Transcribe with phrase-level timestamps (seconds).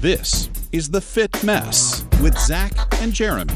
[0.00, 3.52] This is The Fit Mess with Zach and Jeremy.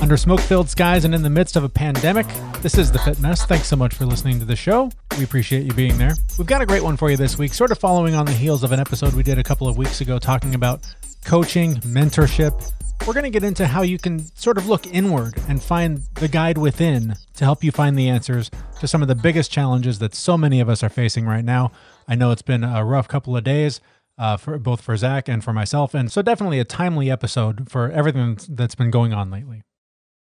[0.00, 2.28] Under smoke filled skies and in the midst of a pandemic,
[2.62, 3.44] this is The Fit Mess.
[3.44, 4.92] Thanks so much for listening to the show.
[5.18, 6.14] We appreciate you being there.
[6.38, 8.62] We've got a great one for you this week, sort of following on the heels
[8.62, 10.86] of an episode we did a couple of weeks ago talking about
[11.24, 12.72] coaching, mentorship.
[13.08, 16.28] We're going to get into how you can sort of look inward and find the
[16.28, 20.14] guide within to help you find the answers to some of the biggest challenges that
[20.14, 21.72] so many of us are facing right now.
[22.06, 23.80] I know it's been a rough couple of days.
[24.20, 27.90] Uh, for both for Zach and for myself, and so definitely a timely episode for
[27.90, 29.62] everything that's been going on lately.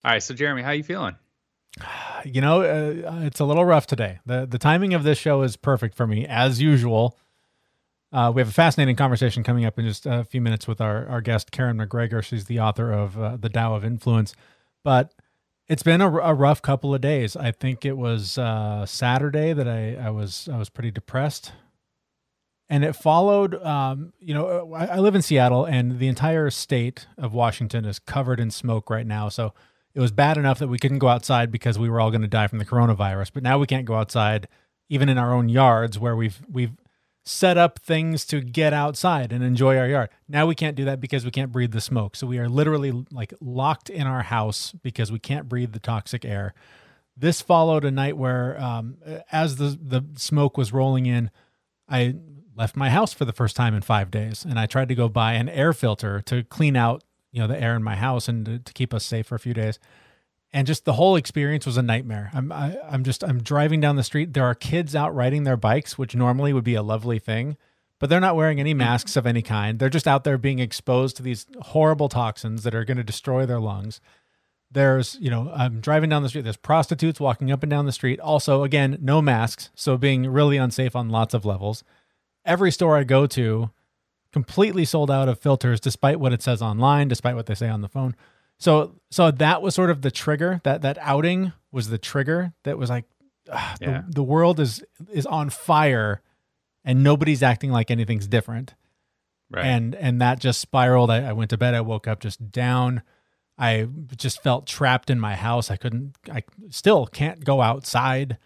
[0.04, 1.16] All right, so Jeremy, how are you feeling?
[2.26, 4.20] You know, uh, it's a little rough today.
[4.26, 7.20] the The timing of this show is perfect for me, as usual.
[8.14, 11.06] Uh, we have a fascinating conversation coming up in just a few minutes with our,
[11.08, 12.24] our guest, Karen McGregor.
[12.24, 14.34] She's the author of uh, The Tao of Influence.
[14.84, 15.14] But
[15.68, 17.36] it's been a, a, rough couple of days.
[17.36, 21.54] I think it was uh, Saturday that I, I was I was pretty depressed
[22.70, 27.08] and it followed um, you know I, I, live in seattle and the entire state
[27.18, 29.30] of washington is covered in smoke right now.
[29.30, 29.54] So
[29.94, 32.28] it was bad enough that we couldn't go outside because we were all going to
[32.28, 33.32] die from the coronavirus.
[33.34, 34.48] But now we can't go outside
[34.90, 36.74] even in our own yards where we've we've
[37.26, 40.10] set up things to get outside and enjoy our yard.
[40.28, 42.18] Now we can't do that because we can't breathe the smoke.
[42.18, 46.26] So we are literally like locked in our house because we can't breathe the toxic
[46.26, 46.54] air.
[47.16, 48.98] This followed a night where um,
[49.32, 51.30] as the the smoke was rolling in
[51.90, 52.16] i
[52.56, 55.10] left my house for the first time in five days, and I tried to go
[55.10, 58.46] buy an air filter to clean out you know the air in my house and
[58.46, 59.80] to, to keep us safe for a few days.
[60.56, 62.30] And just the whole experience was a nightmare.
[62.34, 64.34] I'm I, am i am just I'm driving down the street.
[64.34, 67.58] There are kids out riding their bikes, which normally would be a lovely thing,
[68.00, 69.80] but they're not wearing any masks of any kind.
[69.80, 73.46] They're just out there being exposed to these horrible toxins that are going to destroy
[73.48, 74.00] their lungs.
[74.72, 76.44] There's, you know, I'm driving down the street.
[76.44, 78.20] There's prostitutes walking up and down the street.
[78.20, 81.84] Also, again, no masks, so being really unsafe on lots of levels
[82.46, 83.70] every store I go to
[84.34, 87.82] completely sold out of filters despite what it says online, despite what they say on
[87.82, 88.16] the phone.
[88.60, 90.60] So so that was sort of the trigger.
[90.64, 93.06] That that outing was the trigger that was like
[93.52, 94.02] ah, ugh, yeah.
[94.08, 96.22] the, the world is is on fire
[96.84, 98.74] and nobody's acting like anything's different.
[99.52, 99.66] Right.
[99.66, 101.12] And and that just spiraled.
[101.12, 103.04] I, I went to bed, I woke up just down.
[103.56, 105.70] I just felt trapped in my house.
[105.70, 108.38] I couldn't I still can't go outside.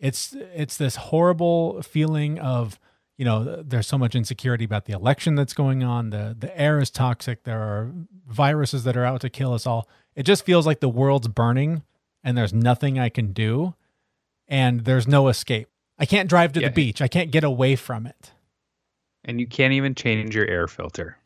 [0.00, 2.80] It's it's this horrible feeling of
[3.16, 6.10] you know there's so much insecurity about the election that's going on.
[6.10, 7.44] The the air is toxic.
[7.44, 7.92] There are
[8.28, 9.88] viruses that are out to kill us all.
[10.14, 11.82] It just feels like the world's burning
[12.26, 13.74] and there's nothing i can do.
[14.48, 15.68] And there's no escape.
[15.98, 16.68] I can't drive to yeah.
[16.68, 17.00] the beach.
[17.00, 18.32] I can't get away from it.
[19.24, 21.18] And you can't even change your air filter.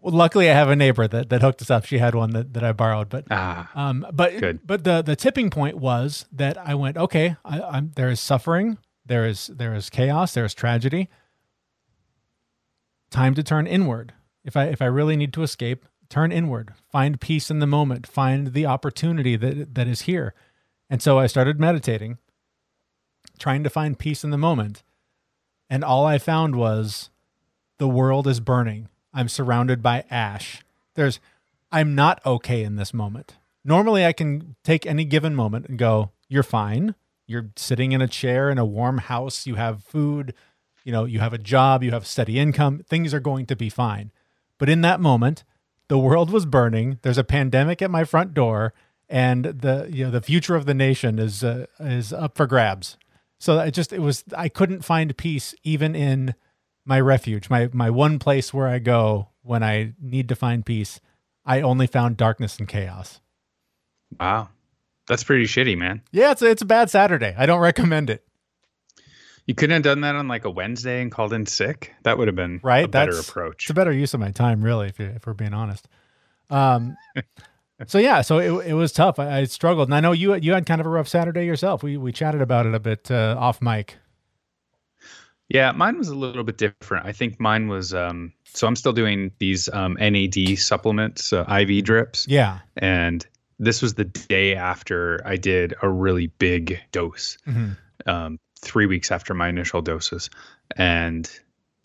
[0.00, 1.84] Well, luckily I have a neighbor that, that hooked us up.
[1.84, 4.66] She had one that, that I borrowed, but ah, um, but good.
[4.66, 8.78] but the the tipping point was that I went, okay, I, I'm there is suffering,
[9.04, 11.10] there is there is chaos, there is tragedy
[13.10, 14.12] time to turn inward.
[14.44, 16.72] If I if I really need to escape, turn inward.
[16.90, 18.06] Find peace in the moment.
[18.06, 20.34] Find the opportunity that that is here.
[20.88, 22.18] And so I started meditating,
[23.38, 24.82] trying to find peace in the moment.
[25.68, 27.10] And all I found was
[27.78, 28.88] the world is burning.
[29.14, 30.62] I'm surrounded by ash.
[30.94, 31.20] There's
[31.72, 33.36] I'm not okay in this moment.
[33.64, 36.94] Normally I can take any given moment and go, you're fine.
[37.26, 40.34] You're sitting in a chair in a warm house, you have food,
[40.84, 43.68] you know, you have a job, you have steady income, things are going to be
[43.68, 44.12] fine.
[44.58, 45.44] But in that moment,
[45.88, 46.98] the world was burning.
[47.02, 48.72] There's a pandemic at my front door,
[49.08, 52.96] and the you know the future of the nation is uh, is up for grabs.
[53.38, 56.34] So I just it was I couldn't find peace even in
[56.84, 61.00] my refuge, my my one place where I go when I need to find peace.
[61.44, 63.20] I only found darkness and chaos.
[64.18, 64.50] Wow.
[65.08, 66.02] That's pretty shitty, man.
[66.12, 67.34] Yeah, it's a, it's a bad Saturday.
[67.36, 68.24] I don't recommend it.
[69.50, 71.92] You couldn't have done that on like a Wednesday and called in sick.
[72.04, 72.84] That would have been right.
[72.84, 73.64] A better That's, approach.
[73.64, 75.88] It's a better use of my time, really, if, if we're being honest.
[76.50, 76.96] Um,
[77.88, 79.18] so yeah, so it, it was tough.
[79.18, 81.82] I, I, struggled, and I know you you had kind of a rough Saturday yourself.
[81.82, 83.96] We we chatted about it a bit uh, off mic.
[85.48, 87.06] Yeah, mine was a little bit different.
[87.06, 91.82] I think mine was um, so I'm still doing these um, NAD supplements, uh, IV
[91.82, 92.24] drips.
[92.28, 93.26] Yeah, and
[93.58, 97.36] this was the day after I did a really big dose.
[97.48, 98.08] Mm-hmm.
[98.08, 100.30] Um, three weeks after my initial doses.
[100.76, 101.30] And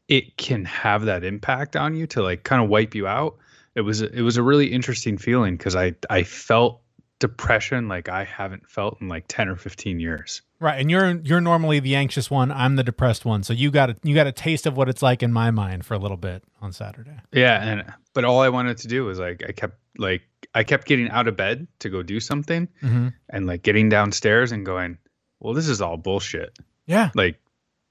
[0.08, 3.38] it can have that impact on you to like kind of wipe you out.
[3.76, 6.82] It was it was a really interesting feeling because I I felt
[7.20, 10.42] depression like I haven't felt in like 10 or 15 years.
[10.60, 10.80] Right.
[10.80, 13.44] And you're you're normally the anxious one, I'm the depressed one.
[13.44, 15.86] So you got a, you got a taste of what it's like in my mind
[15.86, 17.18] for a little bit on Saturday.
[17.32, 20.24] Yeah, and but all I wanted to do was like I kept like
[20.54, 23.10] I kept getting out of bed to go do something mm-hmm.
[23.30, 24.98] and like getting downstairs and going,
[25.40, 26.58] well, this is all bullshit.
[26.86, 27.12] Yeah.
[27.16, 27.40] Like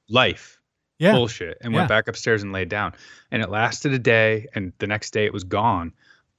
[0.08, 0.60] life
[0.98, 1.12] yeah.
[1.12, 1.80] bullshit and Yeah.
[1.80, 2.94] went back upstairs and laid down.
[3.30, 5.92] And it lasted a day and the next day it was gone.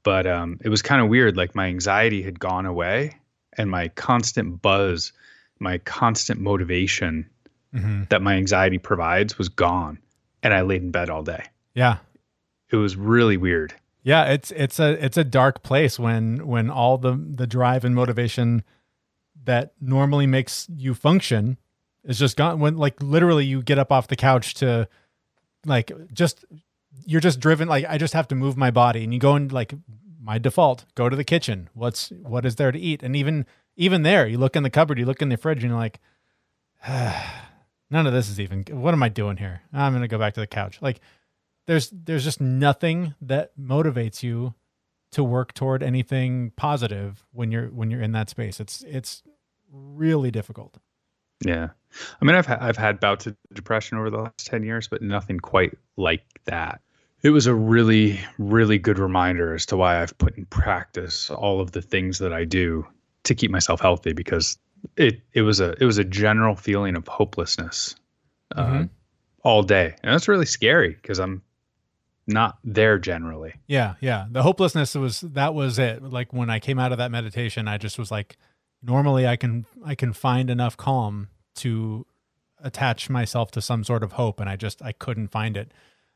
[0.03, 1.35] But um, it was kind of weird.
[1.35, 3.17] Like my anxiety had gone away
[3.57, 5.11] and my constant buzz,
[5.59, 7.29] my constant motivation
[7.73, 9.99] hmm that my anxiety provides was gone.
[10.43, 11.43] And I laid in bed all day.
[11.73, 11.97] Yeah.
[12.69, 13.73] It was really weird.
[14.03, 17.95] Yeah, it's it's a it's a dark place when when all the the drive and
[17.95, 18.63] motivation
[19.45, 21.57] that normally makes you function
[22.03, 22.59] is just gone.
[22.59, 24.87] When like literally you get up off the couch to
[25.65, 26.45] like just
[27.05, 29.51] you're just driven like I just have to move my body and you go and
[29.51, 29.73] like
[30.21, 31.69] my default go to the kitchen.
[31.73, 33.03] What's what is there to eat?
[33.03, 33.45] And even
[33.75, 35.99] even there you look in the cupboard you look in the fridge and you're like
[37.89, 39.61] none of this is even what am I doing here?
[39.73, 40.81] I'm going to go back to the couch.
[40.81, 40.99] Like
[41.67, 44.53] there's there's just nothing that motivates you
[45.11, 48.59] to work toward anything positive when you're when you're in that space.
[48.59, 49.23] It's it's
[49.75, 50.77] really difficult
[51.45, 51.69] Yeah.
[52.21, 55.01] I mean, I've ha- I've had bouts of depression over the last 10 years, but
[55.01, 56.81] nothing quite like that.
[57.23, 61.59] It was a really really good reminder as to why I've put in practice all
[61.61, 62.85] of the things that I do
[63.23, 64.57] to keep myself healthy because
[64.97, 67.95] it it was a it was a general feeling of hopelessness
[68.55, 68.89] uh, Mhm.
[69.43, 69.95] all day.
[70.03, 71.41] And that's really scary because I'm
[72.27, 73.53] not there generally.
[73.67, 77.11] yeah yeah the hopelessness was that was it like when i came out of that
[77.11, 78.35] meditation i just was like
[78.85, 82.05] normally i can i can find enough calm to
[82.63, 85.71] attach myself to some sort of hope and i just i couldn't find it.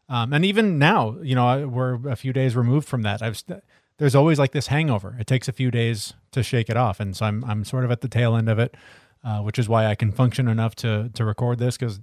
[0.08, 3.22] Um, and even now you know we're a few days removed from that.
[3.22, 3.64] I've st-
[3.98, 5.16] there's always like this hangover.
[5.20, 7.92] It takes a few days to shake it off and so i'm i'm sort of
[7.92, 8.76] at the tail end of it
[9.24, 12.00] uh, which is why i can function enough to to record this because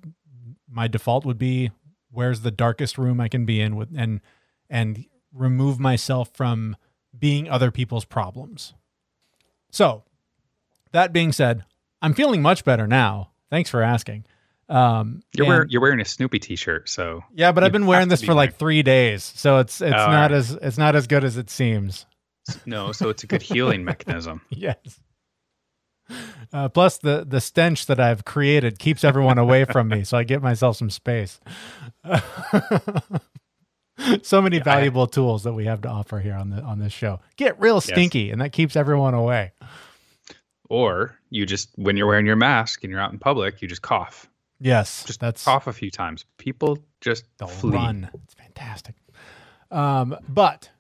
[0.69, 1.71] my default would be
[2.11, 4.21] where's the darkest room i can be in with and
[4.69, 6.77] and remove myself from
[7.17, 8.75] being other people's problems.
[9.71, 10.05] So
[10.97, 11.65] that being said
[12.03, 14.25] i'm feeling much better now thanks for asking
[14.69, 18.23] um You're wearing, you're wearing a Snoopy t-shirt, so yeah, but I've been wearing this
[18.23, 21.23] be for like three days, so it's it's Oh, not as it's not as good
[21.23, 22.05] as it seems.
[22.67, 24.41] no, so it's a good healing mechanism.
[24.51, 24.77] Yes.
[26.53, 30.25] Uh, plus, the the stench that I've created keeps everyone away from me, so I
[30.25, 31.39] get myself some space.
[34.23, 37.21] so many valuable tools that we have to offer here on the on this show.
[37.37, 39.53] Get real stinky, and that keeps everyone away.
[40.69, 43.83] Or you just when you're wearing your mask and you're out in public, you just
[43.83, 44.29] cough.
[44.59, 46.25] Yes, Just that's cough a few times.
[46.39, 47.73] People just flee.
[47.75, 48.11] run.
[48.25, 48.95] It's fantastic.
[49.71, 50.71] Um, but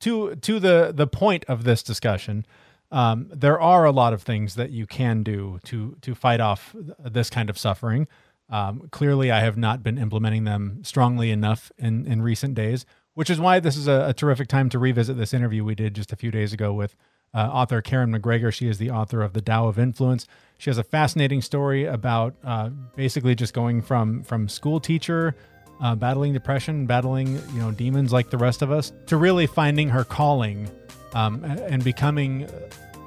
[0.00, 2.46] to to the the point of this discussion,
[2.90, 6.74] um, there are a lot of things that you can do to to fight off
[6.98, 8.08] this kind of suffering.
[8.50, 13.28] Um, clearly, I have not been implementing them strongly enough in in recent days, which
[13.28, 16.12] is why this is a, a terrific time to revisit this interview we did just
[16.12, 16.96] a few days ago with
[17.34, 18.52] uh, author Karen McGregor.
[18.52, 20.26] She is the author of The Tao of Influence.
[20.58, 25.36] She has a fascinating story about uh, basically just going from from school teacher,
[25.80, 29.88] uh, battling depression, battling you know demons like the rest of us, to really finding
[29.88, 30.68] her calling
[31.14, 32.48] um, and becoming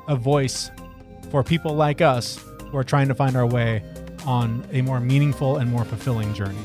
[0.08, 0.72] a voice
[1.30, 3.84] for people like us who are trying to find our way
[4.26, 6.58] on a more meaningful and more fulfilling journey.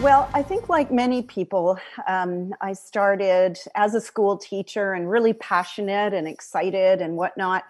[0.00, 5.32] Well, I think, like many people, um, I started as a school teacher and really
[5.32, 7.64] passionate and excited and whatnot.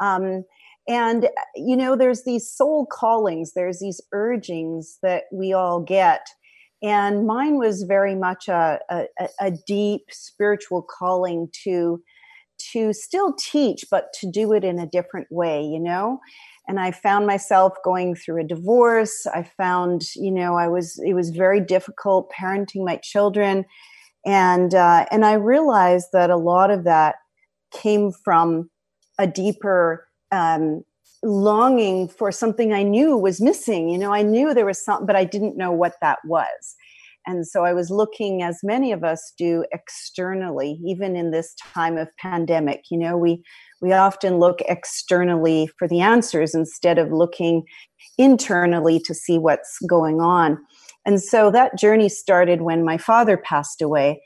[0.00, 0.44] Um,
[0.88, 6.26] and, you know, there's these soul callings, there's these urgings that we all get.
[6.82, 9.06] And mine was very much a, a,
[9.40, 12.02] a deep spiritual calling to
[12.72, 16.18] to still teach, but to do it in a different way, you know?
[16.68, 19.26] And I found myself going through a divorce.
[19.26, 23.64] I found, you know, I was it was very difficult parenting my children,
[24.26, 27.16] and uh, and I realized that a lot of that
[27.72, 28.70] came from
[29.18, 30.84] a deeper um,
[31.22, 33.88] longing for something I knew was missing.
[33.88, 36.76] You know, I knew there was something, but I didn't know what that was.
[37.28, 41.98] And so I was looking, as many of us do, externally, even in this time
[41.98, 42.84] of pandemic.
[42.90, 43.42] You know, we
[43.82, 47.64] we often look externally for the answers instead of looking
[48.16, 50.56] internally to see what's going on.
[51.04, 54.22] And so that journey started when my father passed away.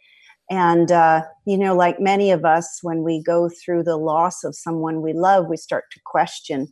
[0.49, 4.55] And, uh, you know, like many of us, when we go through the loss of
[4.55, 6.69] someone we love, we start to question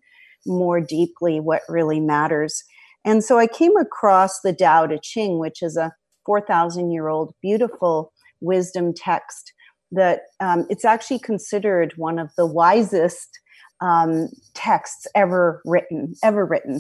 [0.46, 2.62] more deeply what really matters.
[3.04, 5.92] And so I came across the Tao Te Ching, which is a
[6.30, 9.52] 4,000 year old beautiful wisdom text
[9.90, 13.40] that um, it's actually considered one of the wisest
[13.80, 16.78] um, texts ever written, ever written.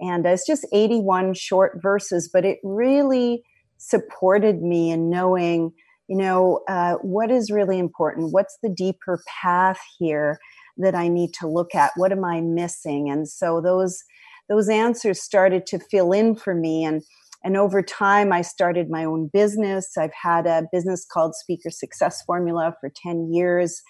[0.00, 3.44] And it's just 81 short verses, but it really
[3.76, 5.70] supported me in knowing
[6.08, 8.32] you know, uh, what is really important?
[8.32, 10.38] What's the deeper path here
[10.78, 11.92] that I need to look at?
[11.96, 13.10] What am I missing?
[13.10, 14.02] And so those
[14.48, 17.02] those answers started to fill in for me and
[17.44, 19.96] and over time i started my own business.
[19.96, 23.82] I've had a business called speaker success formula for 10 years.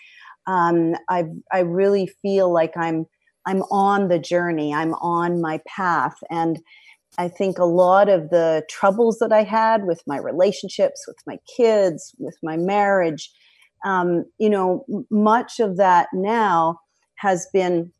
[0.46, 3.06] Um, i i really feel like i'm
[3.46, 4.74] i'm on the journey.
[4.74, 6.16] I'm on my path.
[6.30, 6.60] And
[7.16, 11.38] i think a lot of the troubles that i had with my relationships with my
[11.56, 13.30] kids with my marriage
[13.84, 16.78] um, you know much of that now
[17.16, 17.92] has been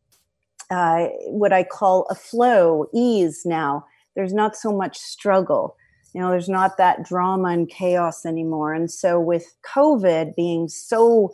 [0.70, 3.84] uh, what i call a flow ease now
[4.18, 5.76] there's not so much struggle.
[6.12, 8.74] You know there's not that drama and chaos anymore.
[8.74, 11.30] And so with covid being so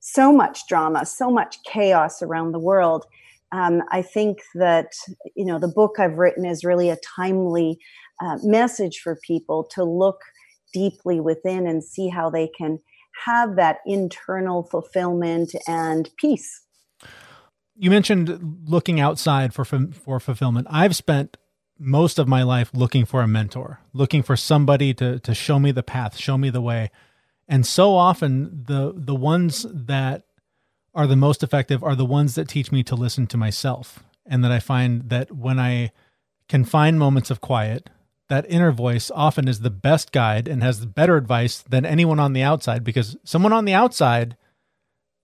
[0.00, 3.06] so much drama so much chaos around the world
[3.52, 4.92] um, i think that
[5.34, 7.78] you know the book i've written is really a timely
[8.22, 10.20] uh, message for people to look
[10.74, 12.78] deeply within and see how they can
[13.24, 16.62] have that internal fulfillment and peace.
[17.76, 20.66] You mentioned looking outside for for fulfillment.
[20.70, 21.36] I've spent
[21.78, 25.72] most of my life looking for a mentor, looking for somebody to to show me
[25.72, 26.90] the path, show me the way.
[27.48, 30.24] And so often the the ones that
[30.94, 34.02] are the most effective are the ones that teach me to listen to myself.
[34.26, 35.92] And that I find that when I
[36.48, 37.90] can find moments of quiet,
[38.28, 42.32] that inner voice often is the best guide and has better advice than anyone on
[42.32, 44.36] the outside because someone on the outside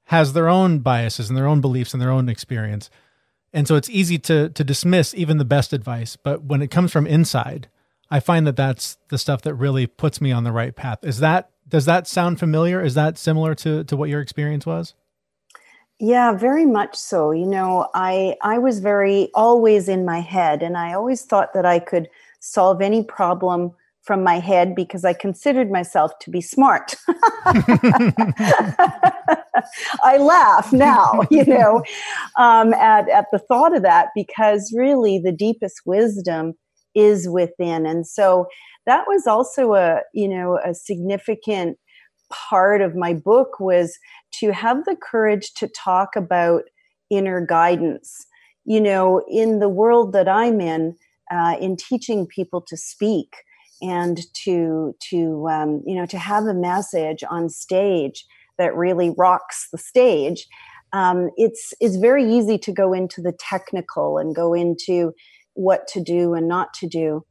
[0.04, 2.90] has their own biases and their own beliefs and their own experience.
[3.52, 6.92] And so it's easy to to dismiss even the best advice, but when it comes
[6.92, 7.68] from inside,
[8.10, 10.98] I find that that's the stuff that really puts me on the right path.
[11.02, 12.80] Is that does that sound familiar?
[12.82, 14.94] Is that similar to to what your experience was?
[15.98, 17.32] Yeah, very much so.
[17.32, 21.66] You know, I I was very always in my head and I always thought that
[21.66, 26.94] I could solve any problem from my head because I considered myself to be smart.
[30.04, 31.82] I laugh now, you know,
[32.38, 36.54] um, at, at the thought of that because really the deepest wisdom
[36.94, 37.86] is within.
[37.86, 38.46] And so
[38.86, 41.78] that was also a, you know, a significant
[42.30, 43.96] part of my book was
[44.40, 46.62] to have the courage to talk about
[47.10, 48.26] inner guidance.
[48.64, 50.94] You know, in the world that I'm in,
[51.30, 53.34] uh, in teaching people to speak,
[53.82, 58.26] and to to um, you know to have a message on stage
[58.60, 60.46] that really rocks the stage
[60.92, 65.12] um, it's it's very easy to go into the technical and go into
[65.54, 67.24] what to do and not to do.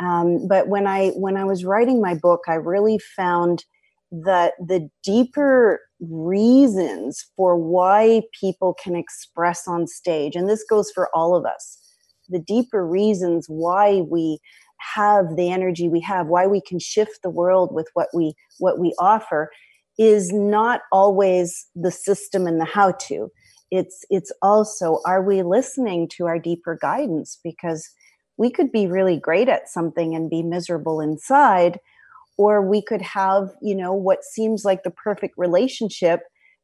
[0.00, 3.64] Um, but when i when i was writing my book i really found
[4.10, 11.08] that the deeper reasons for why people can express on stage and this goes for
[11.14, 11.78] all of us
[12.28, 14.40] the deeper reasons why we
[14.96, 18.80] have the energy we have why we can shift the world with what we what
[18.80, 19.48] we offer
[19.98, 23.30] is not always the system and the how to
[23.74, 27.38] it's it's also are we listening to our deeper guidance?
[27.42, 27.90] Because
[28.36, 31.78] we could be really great at something and be miserable inside
[32.36, 36.20] or we could have you know what seems like the perfect relationship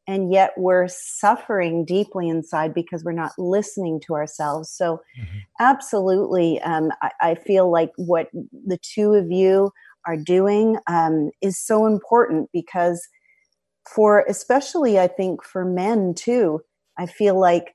[0.07, 4.71] and yet we're suffering deeply inside because we're not listening to ourselves.
[4.71, 5.39] So mm-hmm.
[5.61, 9.71] absolutely um, I, I, feel like what the two of you
[10.07, 13.07] are doing um, is so important because
[13.89, 16.63] for especially i think for men too.
[16.99, 17.75] I feel like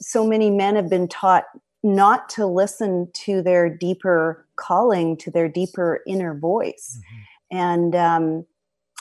[0.00, 1.44] so many men have been taught
[1.82, 6.98] not to listen to their deeper calling to their deeper inner voice.
[6.98, 7.56] Mm-hmm.
[7.58, 8.46] and um,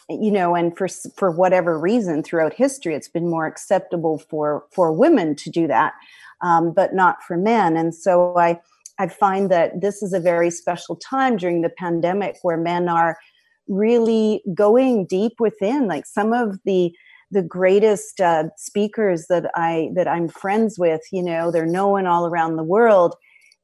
[0.10, 4.92] you know and for for whatever reason throughout history it's been more acceptable for for
[4.92, 5.94] women to do that
[6.42, 7.78] um, but not for men.
[7.78, 8.60] And so i
[9.00, 13.18] i find that this is a very special time during the pandemic where men are
[13.68, 16.92] really going deep within like some of the
[17.32, 22.26] the greatest uh, speakers that i that i'm friends with you know they're known all
[22.26, 23.16] around the world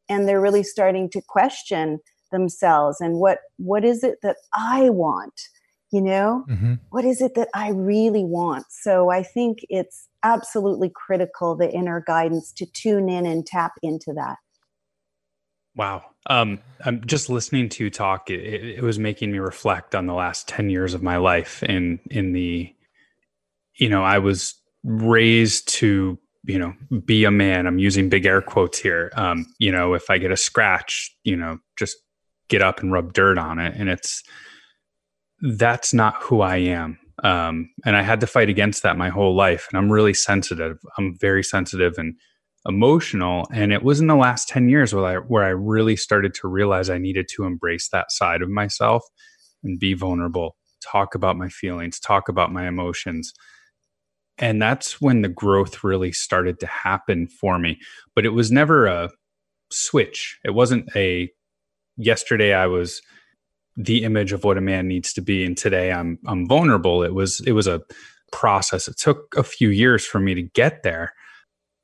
[0.08, 2.00] and they're really starting to question
[2.32, 5.34] themselves and what what is it that i want
[5.92, 6.46] you know?
[6.48, 6.76] Mm-hmm.
[6.92, 8.66] what is it that i really want?
[8.70, 14.14] So i think it's absolutely critical the inner guidance to tune in and tap into
[14.14, 14.38] that
[15.80, 18.44] wow um, i'm just listening to you talk it,
[18.78, 22.34] it, was making me reflect on the last 10 years of my life in in
[22.34, 22.74] the
[23.76, 26.74] you know i was raised to you know
[27.06, 30.32] be a man i'm using big air quotes here um, you know if i get
[30.32, 31.96] a scratch you know just
[32.50, 34.24] get up and rub dirt on it and it's
[35.42, 37.00] that's not who I am.
[37.24, 39.68] Um, and I had to fight against that my whole life.
[39.70, 40.78] And I'm really sensitive.
[40.98, 42.16] I'm very sensitive and
[42.68, 43.48] emotional.
[43.54, 46.48] And it was in the last 10 years where I, where I really started to
[46.48, 49.04] realize I needed to embrace that side of myself
[49.64, 53.34] and be vulnerable talk about my feelings, talk about my emotions.
[54.38, 57.80] And that's when the growth really started to happen for me.
[58.16, 59.10] But it was never a
[59.72, 60.40] switch.
[60.46, 61.30] It wasn't a
[61.98, 63.02] yesterday I was
[63.76, 67.04] the image of what a man needs to be and today I'm I'm vulnerable.
[67.04, 67.82] It was it was a
[68.32, 68.88] process.
[68.88, 71.14] It took a few years for me to get there.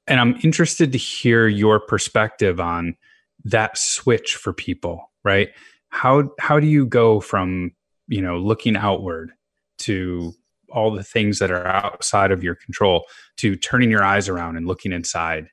[0.08, 2.96] And I'm interested to hear your perspective on
[3.44, 5.50] that switch for people, right?
[5.90, 7.72] How how do you go from,
[8.08, 9.32] you know, looking outward
[9.80, 10.34] to
[10.70, 13.06] all the things that are outside of your control
[13.38, 15.48] to turning your eyes around and looking inside?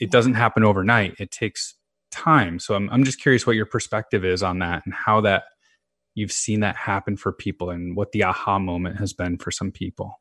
[0.00, 1.16] It doesn't happen overnight.
[1.18, 1.74] It takes
[2.10, 2.58] time.
[2.58, 5.44] So I'm I'm just curious what your perspective is on that and how that
[6.14, 9.70] you've seen that happen for people and what the aha moment has been for some
[9.70, 10.20] people.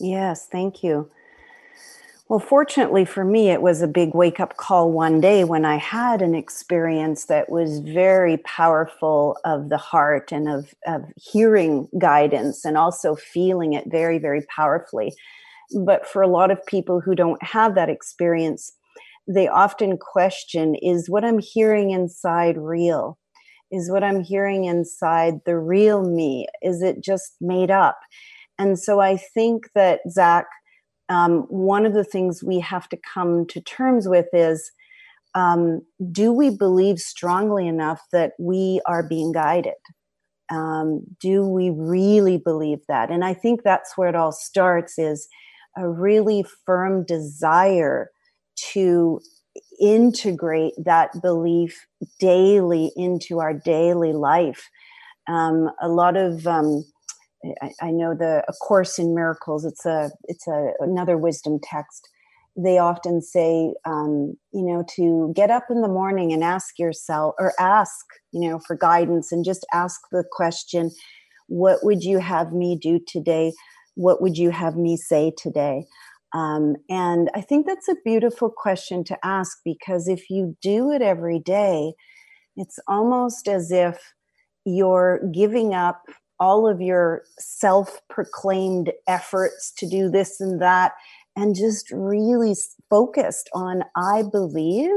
[0.00, 1.10] Yes, thank you.
[2.28, 5.76] Well, fortunately for me, it was a big wake up call one day when I
[5.76, 12.66] had an experience that was very powerful of the heart and of, of hearing guidance
[12.66, 15.14] and also feeling it very, very powerfully.
[15.84, 18.72] But for a lot of people who don't have that experience,
[19.26, 23.18] they often question is what I'm hearing inside real?
[23.70, 26.46] Is what I'm hearing inside the real me?
[26.62, 27.98] Is it just made up?
[28.58, 30.46] And so I think that, Zach,
[31.08, 34.70] um, one of the things we have to come to terms with is
[35.34, 39.74] um, do we believe strongly enough that we are being guided?
[40.50, 43.10] Um, do we really believe that?
[43.10, 45.28] And I think that's where it all starts is
[45.76, 48.10] a really firm desire
[48.72, 49.20] to
[49.80, 51.86] integrate that belief
[52.18, 54.68] daily into our daily life.
[55.28, 56.84] Um, a lot of um,
[57.80, 59.64] I, know the a course in miracles.
[59.64, 62.08] It's a it's a another wisdom text.
[62.56, 67.34] They often say, um, you know, to get up in the morning and ask yourself,
[67.38, 70.90] or ask, you know, for guidance, and just ask the question,
[71.46, 73.52] "What would you have me do today?
[73.94, 75.86] What would you have me say today?"
[76.34, 81.00] Um, and I think that's a beautiful question to ask because if you do it
[81.00, 81.94] every day,
[82.56, 83.98] it's almost as if
[84.64, 86.02] you're giving up
[86.40, 90.92] all of your self proclaimed efforts to do this and that,
[91.36, 92.54] and just really
[92.90, 94.90] focused on, I believe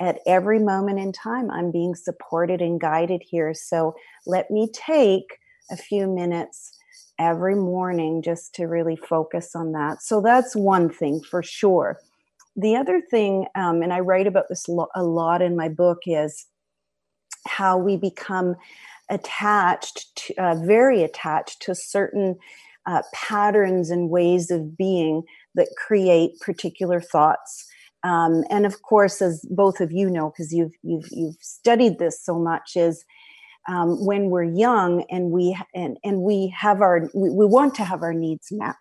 [0.00, 3.52] at every moment in time, I'm being supported and guided here.
[3.52, 3.94] So
[4.26, 5.24] let me take
[5.70, 6.72] a few minutes
[7.18, 10.02] every morning just to really focus on that.
[10.02, 11.98] So that's one thing for sure.
[12.56, 16.46] The other thing, um, and I write about this a lot in my book, is
[17.46, 18.56] how we become
[19.10, 22.36] attached, to, uh, very attached to certain
[22.86, 25.22] uh, patterns and ways of being
[25.54, 27.66] that create particular thoughts.
[28.02, 32.24] Um, and of course, as both of you know, because you've you've you've studied this
[32.24, 33.04] so much, is
[33.68, 37.84] um, when we're young and we and and we have our we, we want to
[37.84, 38.76] have our needs met.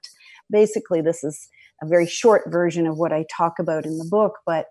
[0.49, 1.49] Basically, this is
[1.83, 4.67] a very short version of what I talk about in the book, but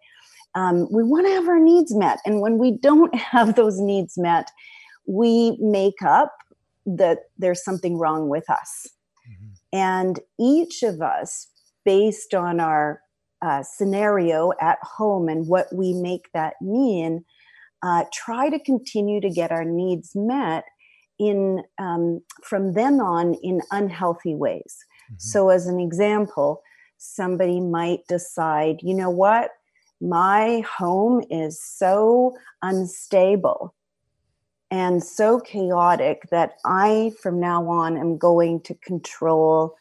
[0.55, 2.18] um, we want to have our needs met.
[2.25, 4.51] And when we don't have those needs met,
[5.09, 6.33] we make up
[6.87, 8.87] that there's something wrong with us.
[9.29, 9.55] Mm-hmm.
[9.73, 11.49] And each of us,
[11.85, 13.01] based on our
[13.42, 17.25] uh, scenario at home and what we make that mean,
[17.83, 20.64] uh, try to continue to get our needs met
[21.18, 24.77] in um, from then on in unhealthy ways.
[25.05, 25.14] Mm-hmm.
[25.18, 26.62] So, as an example,
[26.99, 29.51] somebody might decide, you know what,
[30.01, 33.75] my home is so unstable
[34.70, 39.76] and so chaotic that I, from now on, am going to control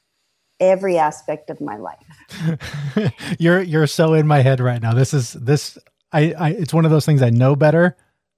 [0.59, 3.13] every aspect of my life.
[3.39, 4.93] you're you're so in my head right now.
[4.93, 5.77] This is this
[6.11, 7.95] I, I it's one of those things I know better,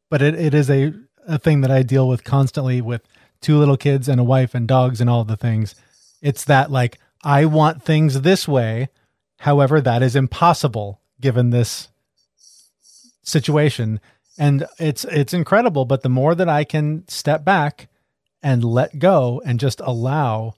[0.09, 0.93] but it, it is a,
[1.27, 3.03] a thing that I deal with constantly with
[3.41, 5.75] two little kids and a wife and dogs and all the things.
[6.21, 8.89] It's that like I want things this way.
[9.37, 11.89] However, that is impossible given this
[13.23, 13.99] situation
[14.39, 17.89] and it's it's incredible but the more that i can step back
[18.41, 20.55] and let go and just allow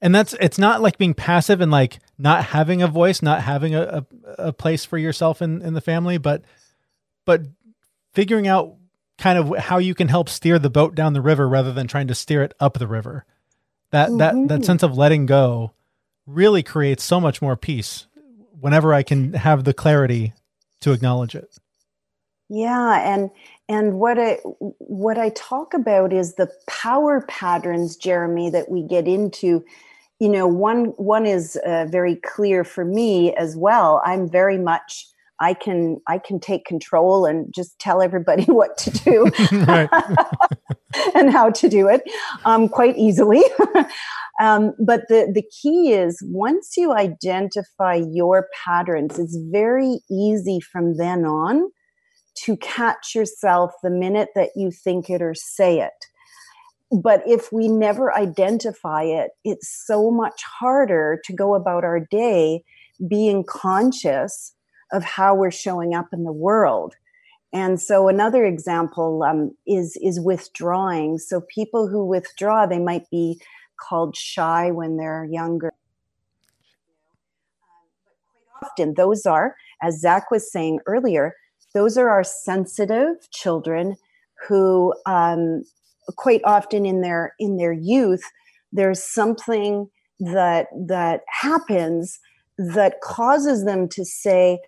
[0.00, 3.74] and that's it's not like being passive and like not having a voice not having
[3.74, 4.06] a, a,
[4.48, 6.42] a place for yourself in, in the family but
[7.24, 7.42] but
[8.12, 8.74] figuring out
[9.16, 12.06] kind of how you can help steer the boat down the river rather than trying
[12.06, 13.24] to steer it up the river
[13.90, 14.18] that mm-hmm.
[14.18, 14.62] that that mm-hmm.
[14.62, 15.72] sense of letting go
[16.26, 18.06] really creates so much more peace
[18.60, 20.34] whenever i can have the clarity
[20.80, 21.58] to acknowledge it
[22.48, 23.30] yeah, and
[23.68, 24.34] and what I
[24.78, 29.64] what I talk about is the power patterns, Jeremy, that we get into.
[30.18, 34.02] You know, one one is uh, very clear for me as well.
[34.04, 35.06] I'm very much
[35.40, 39.30] I can I can take control and just tell everybody what to do.
[41.14, 42.02] and how to do it
[42.44, 43.42] um, quite easily.
[44.40, 50.96] um, but the, the key is once you identify your patterns, it's very easy from
[50.96, 51.70] then on
[52.44, 56.06] to catch yourself the minute that you think it or say it.
[56.90, 62.64] But if we never identify it, it's so much harder to go about our day
[63.06, 64.54] being conscious
[64.92, 66.94] of how we're showing up in the world.
[67.52, 71.18] And so another example um, is is withdrawing.
[71.18, 73.40] So people who withdraw, they might be
[73.78, 75.72] called shy when they're younger.
[78.06, 78.14] But
[78.58, 81.34] quite often, those are, as Zach was saying earlier,
[81.74, 83.96] those are our sensitive children
[84.46, 85.62] who, um,
[86.16, 88.22] quite often in their in their youth,
[88.72, 89.88] there's something
[90.20, 92.18] that that happens
[92.56, 94.60] that causes them to say,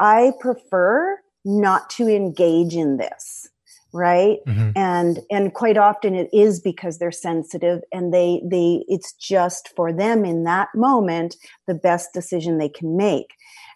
[0.00, 3.48] "I prefer." not to engage in this
[3.92, 4.70] right mm-hmm.
[4.74, 9.92] and and quite often it is because they're sensitive and they they it's just for
[9.92, 13.34] them in that moment the best decision they can make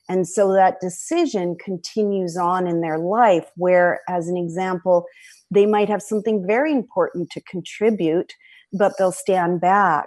[0.09, 5.07] and so that decision continues on in their life where as an example
[5.51, 8.33] they might have something very important to contribute
[8.73, 10.07] but they'll stand back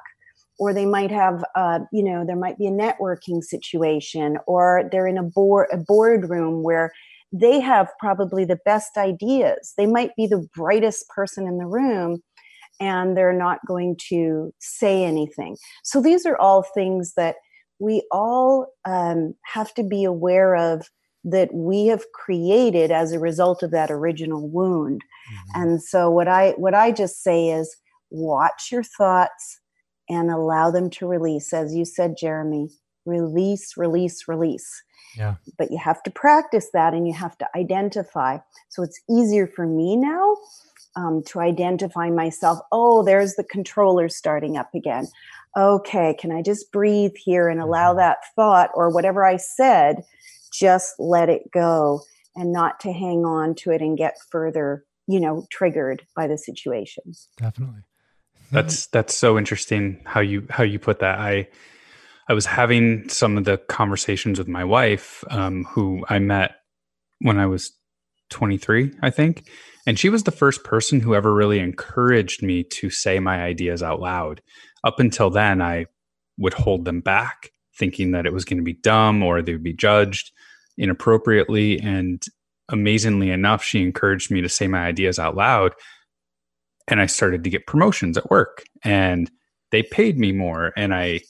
[0.59, 5.07] or they might have uh, you know there might be a networking situation or they're
[5.07, 6.91] in a board a boardroom where
[7.31, 9.73] they have probably the best ideas.
[9.77, 12.23] They might be the brightest person in the room
[12.79, 15.57] and they're not going to say anything.
[15.83, 17.35] So these are all things that
[17.79, 20.89] we all um, have to be aware of
[21.23, 25.01] that we have created as a result of that original wound.
[25.01, 25.61] Mm-hmm.
[25.61, 27.75] And so what I what I just say is
[28.09, 29.59] watch your thoughts
[30.09, 32.69] and allow them to release as you said Jeremy,
[33.05, 34.83] release, release, release.
[35.17, 35.35] Yeah.
[35.57, 38.37] But you have to practice that and you have to identify.
[38.69, 40.35] So it's easier for me now
[40.95, 42.59] um, to identify myself.
[42.71, 45.07] Oh, there's the controller starting up again.
[45.57, 47.99] Okay, can I just breathe here and allow mm-hmm.
[47.99, 50.03] that thought or whatever I said,
[50.53, 52.01] just let it go
[52.35, 56.37] and not to hang on to it and get further, you know, triggered by the
[56.37, 57.03] situation.
[57.37, 57.81] Definitely.
[58.51, 61.19] That's that's so interesting how you how you put that.
[61.19, 61.49] I
[62.27, 66.55] I was having some of the conversations with my wife, um, who I met
[67.19, 67.71] when I was
[68.29, 69.47] 23, I think.
[69.87, 73.81] And she was the first person who ever really encouraged me to say my ideas
[73.81, 74.41] out loud.
[74.83, 75.85] Up until then, I
[76.37, 79.63] would hold them back, thinking that it was going to be dumb or they would
[79.63, 80.31] be judged
[80.77, 81.79] inappropriately.
[81.79, 82.23] And
[82.69, 85.73] amazingly enough, she encouraged me to say my ideas out loud.
[86.87, 89.29] And I started to get promotions at work and
[89.71, 90.73] they paid me more.
[90.75, 91.21] And I,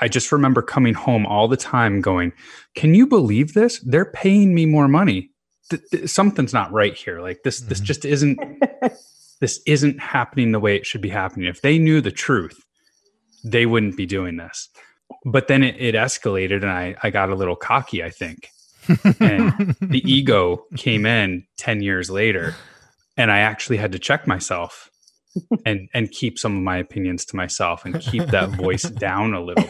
[0.00, 2.32] I just remember coming home all the time going,
[2.74, 3.78] Can you believe this?
[3.80, 5.30] They're paying me more money.
[5.70, 7.20] Th- th- something's not right here.
[7.20, 7.68] Like this, mm-hmm.
[7.68, 8.38] this just isn't,
[9.44, 11.46] this isn't happening the way it should be happening.
[11.46, 12.64] If they knew the truth,
[13.44, 14.70] they wouldn't be doing this.
[15.26, 18.48] But then it, it escalated and I, I got a little cocky, I think.
[19.20, 22.54] and the ego came in 10 years later.
[23.18, 24.88] And I actually had to check myself
[25.66, 29.42] and and keep some of my opinions to myself and keep that voice down a
[29.42, 29.68] little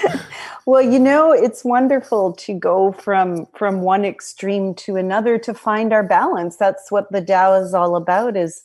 [0.66, 5.92] well you know it's wonderful to go from from one extreme to another to find
[5.92, 6.56] our balance.
[6.56, 8.62] That's what the Tao is all about is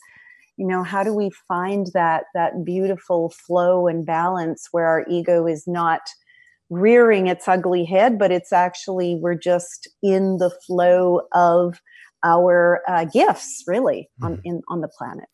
[0.56, 5.46] you know how do we find that that beautiful flow and balance where our ego
[5.46, 6.02] is not
[6.70, 11.80] rearing its ugly head but it's actually we're just in the flow of
[12.24, 14.46] our uh, gifts really on mm-hmm.
[14.46, 15.28] in on the planet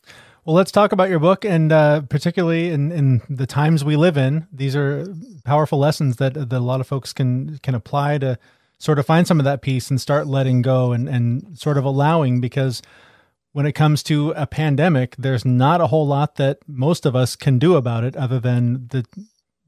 [0.45, 4.17] well let's talk about your book and uh, particularly in, in the times we live
[4.17, 5.07] in these are
[5.45, 8.39] powerful lessons that, that a lot of folks can can apply to
[8.79, 11.85] sort of find some of that peace and start letting go and, and sort of
[11.85, 12.83] allowing because
[13.53, 17.37] when it comes to a pandemic there's not a whole lot that most of us
[17.37, 19.05] can do about it other than the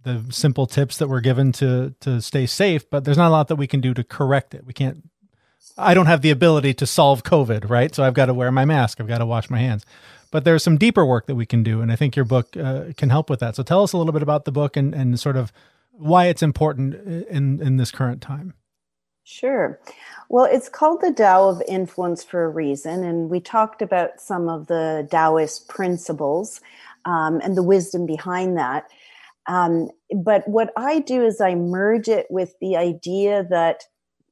[0.03, 3.49] the simple tips that were given to to stay safe but there's not a lot
[3.49, 5.03] that we can do to correct it we can't
[5.79, 7.95] I don't have the ability to solve COVID, right?
[7.95, 9.01] So I've got to wear my mask.
[9.01, 9.85] I've got to wash my hands.
[10.31, 12.87] But there's some deeper work that we can do, and I think your book uh,
[12.97, 13.57] can help with that.
[13.57, 15.53] So tell us a little bit about the book and, and sort of
[15.93, 16.95] why it's important
[17.29, 18.55] in in this current time.
[19.25, 19.81] Sure.
[20.29, 24.49] Well, it's called the Tao of Influence for a reason, and we talked about some
[24.49, 26.61] of the Taoist principles
[27.05, 28.89] um, and the wisdom behind that.
[29.47, 33.85] Um, but what I do is I merge it with the idea that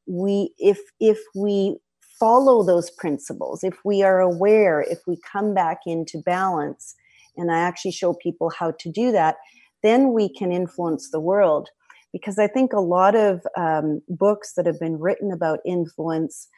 [0.06, 1.76] we if if we
[2.18, 6.94] follow those principles if we are aware if we come back into balance
[7.36, 9.36] and i actually show people how to do that
[9.82, 11.68] then we can influence the world
[12.12, 16.48] because i think a lot of um, books that have been written about influence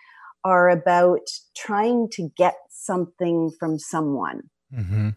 [0.47, 4.43] are about trying to get something from someone.
[4.73, 5.09] Mm-hmm.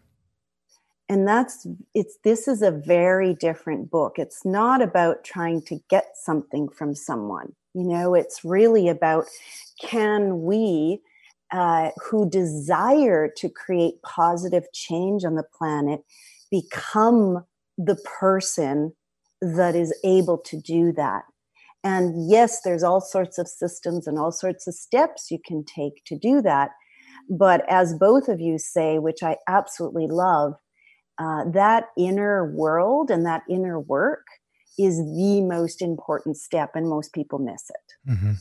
[1.08, 4.14] And that's it's this is a very different book.
[4.16, 7.54] It's not about trying to get something from someone.
[7.74, 9.26] You know, it's really about
[9.80, 11.00] can we
[11.52, 16.00] uh, who desire to create positive change on the planet
[16.50, 17.44] become
[17.78, 18.92] the person
[19.40, 21.22] that is able to do that.
[21.82, 26.04] And yes, there's all sorts of systems and all sorts of steps you can take
[26.06, 26.70] to do that.
[27.30, 30.54] But as both of you say, which I absolutely love,
[31.18, 34.26] uh, that inner world and that inner work
[34.78, 38.10] is the most important step, and most people miss it.
[38.10, 38.32] Mm-hmm.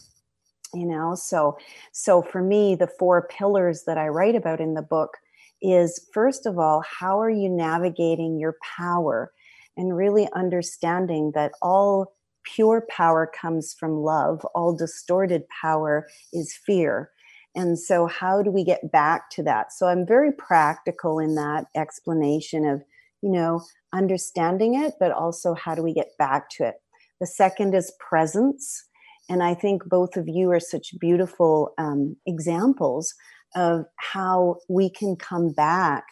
[0.73, 1.57] You know, so
[1.91, 5.17] so for me, the four pillars that I write about in the book
[5.61, 9.31] is first of all, how are you navigating your power
[9.75, 12.13] and really understanding that all
[12.43, 17.11] pure power comes from love, all distorted power is fear.
[17.55, 19.73] And so, how do we get back to that?
[19.73, 22.83] So, I'm very practical in that explanation of,
[23.21, 23.61] you know,
[23.93, 26.75] understanding it, but also how do we get back to it?
[27.19, 28.85] The second is presence.
[29.29, 33.13] And I think both of you are such beautiful um, examples
[33.55, 36.05] of how we can come back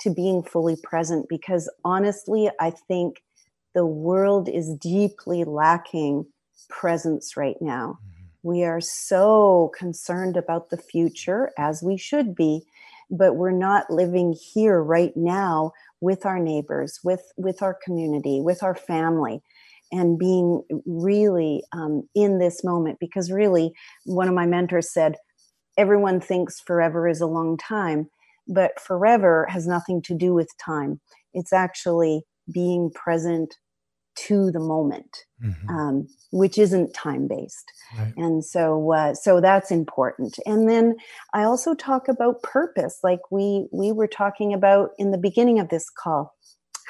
[0.00, 3.22] to being fully present because honestly, I think
[3.74, 6.26] the world is deeply lacking
[6.68, 7.98] presence right now.
[7.98, 8.48] Mm-hmm.
[8.48, 12.62] We are so concerned about the future, as we should be,
[13.10, 18.62] but we're not living here right now with our neighbors, with, with our community, with
[18.62, 19.40] our family,
[19.92, 22.98] and being really um, in this moment.
[23.00, 23.72] Because really,
[24.04, 25.14] one of my mentors said,
[25.78, 28.08] everyone thinks forever is a long time,
[28.48, 31.00] but forever has nothing to do with time.
[31.32, 33.54] It's actually being present
[34.14, 35.68] to the moment, mm-hmm.
[35.68, 37.72] um, which isn't time based.
[37.98, 38.12] Right.
[38.16, 40.38] And so, uh, so that's important.
[40.46, 40.96] And then
[41.32, 45.68] I also talk about purpose, like we we were talking about in the beginning of
[45.68, 46.34] this call.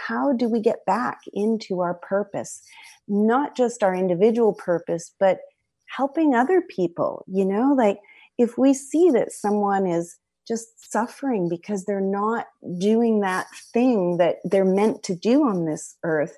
[0.07, 2.63] How do we get back into our purpose?
[3.07, 5.39] Not just our individual purpose, but
[5.87, 7.25] helping other people.
[7.29, 7.99] You know, like
[8.39, 12.47] if we see that someone is just suffering because they're not
[12.79, 16.37] doing that thing that they're meant to do on this earth,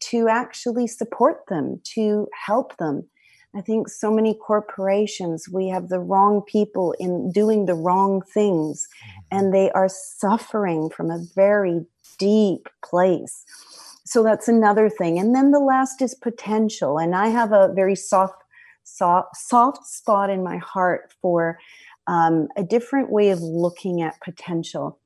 [0.00, 3.08] to actually support them, to help them.
[3.54, 8.86] I think so many corporations, we have the wrong people in doing the wrong things,
[8.86, 9.38] mm-hmm.
[9.38, 11.84] and they are suffering from a very
[12.18, 13.44] deep place.
[14.04, 15.18] So that's another thing.
[15.18, 16.98] And then the last is potential.
[16.98, 18.42] And I have a very soft
[18.82, 21.58] soft, soft spot in my heart for
[22.06, 24.98] um, a different way of looking at potential.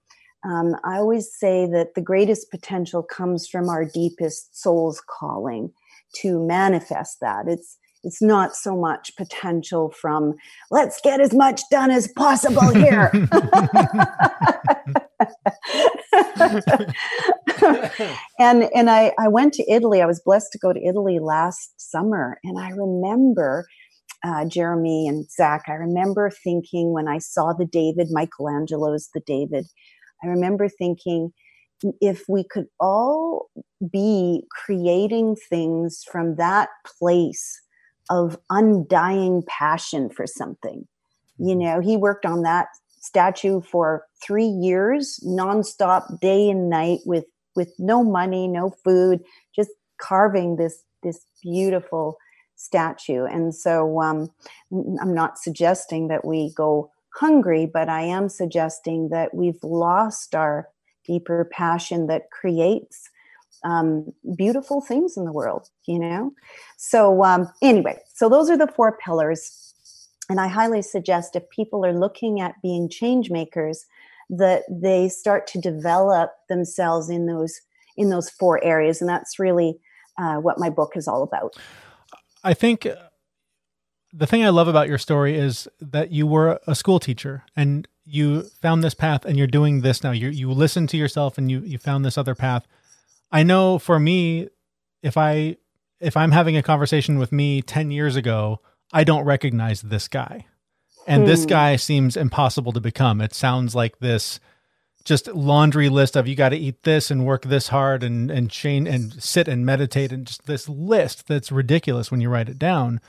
[0.44, 5.72] Um, I always say that the greatest potential comes from our deepest soul's calling
[6.16, 7.46] to manifest that.
[7.48, 10.34] It's it's not so much potential from
[10.70, 13.10] let's get as much done as possible here.
[18.38, 20.02] and and I, I went to Italy.
[20.02, 23.66] I was blessed to go to Italy last summer, and I remember
[24.24, 25.64] uh, Jeremy and Zach.
[25.68, 29.66] I remember thinking when I saw the David, Michelangelo's the David.
[30.24, 31.32] I remember thinking
[32.00, 33.50] if we could all
[33.92, 37.60] be creating things from that place
[38.10, 40.86] of undying passion for something.
[41.38, 41.58] You mm-hmm.
[41.60, 42.68] know, he worked on that
[43.00, 47.24] statue for three years, nonstop, day and night, with
[47.56, 49.20] with no money, no food,
[49.54, 52.16] just carving this this beautiful
[52.56, 53.24] statue.
[53.24, 54.30] And so, um,
[54.72, 60.68] I'm not suggesting that we go hungry, but I am suggesting that we've lost our
[61.06, 63.08] deeper passion that creates
[63.64, 66.32] um, beautiful things in the world, you know?
[66.76, 69.74] So, um, anyway, so those are the four pillars.
[70.28, 73.86] And I highly suggest if people are looking at being change makers,
[74.30, 77.60] that they start to develop themselves in those
[77.96, 79.78] in those four areas and that's really
[80.18, 81.54] uh, what my book is all about
[82.42, 82.86] i think
[84.16, 87.88] the thing i love about your story is that you were a school teacher and
[88.04, 91.50] you found this path and you're doing this now you you listen to yourself and
[91.50, 92.66] you you found this other path
[93.34, 94.48] I know for me,
[95.02, 95.56] if I
[96.00, 98.60] if I'm having a conversation with me 10 years ago,
[98.92, 100.46] I don't recognize this guy.
[101.08, 101.28] And hmm.
[101.28, 103.20] this guy seems impossible to become.
[103.20, 104.38] It sounds like this
[105.04, 108.50] just laundry list of you got to eat this and work this hard and and
[108.52, 112.58] chain and sit and meditate and just this list that's ridiculous when you write it
[112.58, 113.00] down.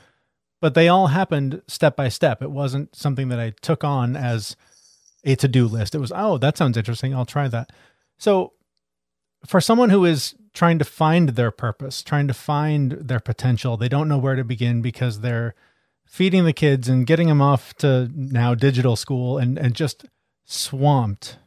[0.66, 2.42] But they all happened step by step.
[2.42, 4.56] It wasn't something that I took on as
[5.22, 5.94] a to-do list.
[5.94, 7.14] It was, oh, that sounds interesting.
[7.14, 7.70] I'll try that.
[8.18, 8.52] So
[9.46, 13.88] for someone who is trying to find their purpose, trying to find their potential, they
[13.88, 15.54] don't know where to begin because they're
[16.04, 20.06] feeding the kids and getting them off to now digital school and and just
[20.46, 21.38] swamped.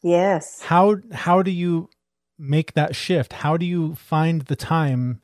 [0.00, 0.62] Yes.
[0.62, 1.90] How how do you
[2.38, 3.34] make that shift?
[3.34, 5.20] How do you find the time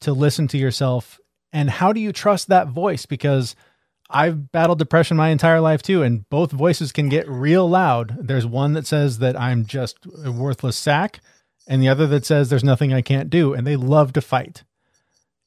[0.00, 1.20] to listen to yourself
[1.52, 3.54] and how do you trust that voice because
[4.08, 8.16] I've battled depression my entire life too, and both voices can get real loud.
[8.20, 11.20] There's one that says that I'm just a worthless sack,
[11.66, 14.64] and the other that says there's nothing I can't do, and they love to fight.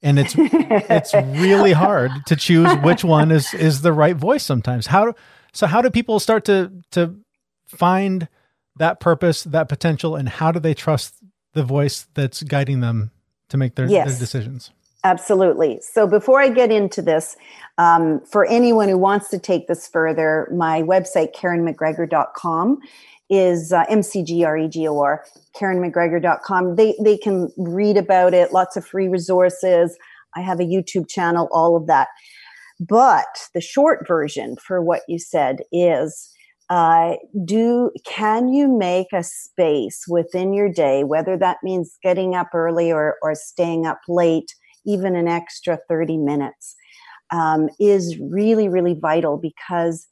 [0.02, 4.88] And it's it's really hard to choose which one is is the right voice sometimes.
[4.88, 5.14] How
[5.54, 7.16] so how do people start to to
[7.66, 8.28] find
[8.78, 11.16] that purpose, that potential, and how do they trust
[11.54, 13.12] the voice that's guiding them
[13.50, 14.10] to make their, yes.
[14.10, 14.72] their decisions?
[15.06, 15.80] Absolutely.
[15.84, 17.38] So before I get into this,
[17.78, 22.80] um, for anyone who wants to take this further, my website, karenmcgregor.com,
[23.30, 26.76] is uh, M-C-G-R-E-G-O-R, karenmcgregor.com.
[26.76, 29.96] They, they can read about it, lots of free resources.
[30.36, 32.08] I have a YouTube channel, all of that.
[32.80, 36.32] But the short version for what you said is
[36.72, 37.14] uh,
[37.46, 42.92] do can you make a space within your day, whether that means getting up early
[42.92, 46.76] or, or staying up late, even an extra 30 minutes
[47.32, 50.08] um, is really, really vital because,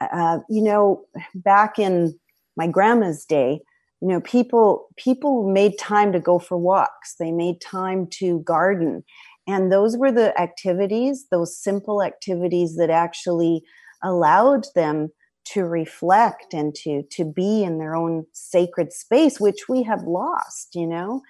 [0.00, 2.18] uh, you know, back in
[2.56, 3.60] my grandma's day,
[4.00, 7.14] you know, people people made time to go for walks.
[7.18, 9.02] They made time to garden,
[9.46, 13.62] and those were the activities, those simple activities that actually
[14.02, 15.08] allowed them
[15.46, 20.74] to reflect and to to be in their own sacred space, which we have lost.
[20.74, 21.22] You know,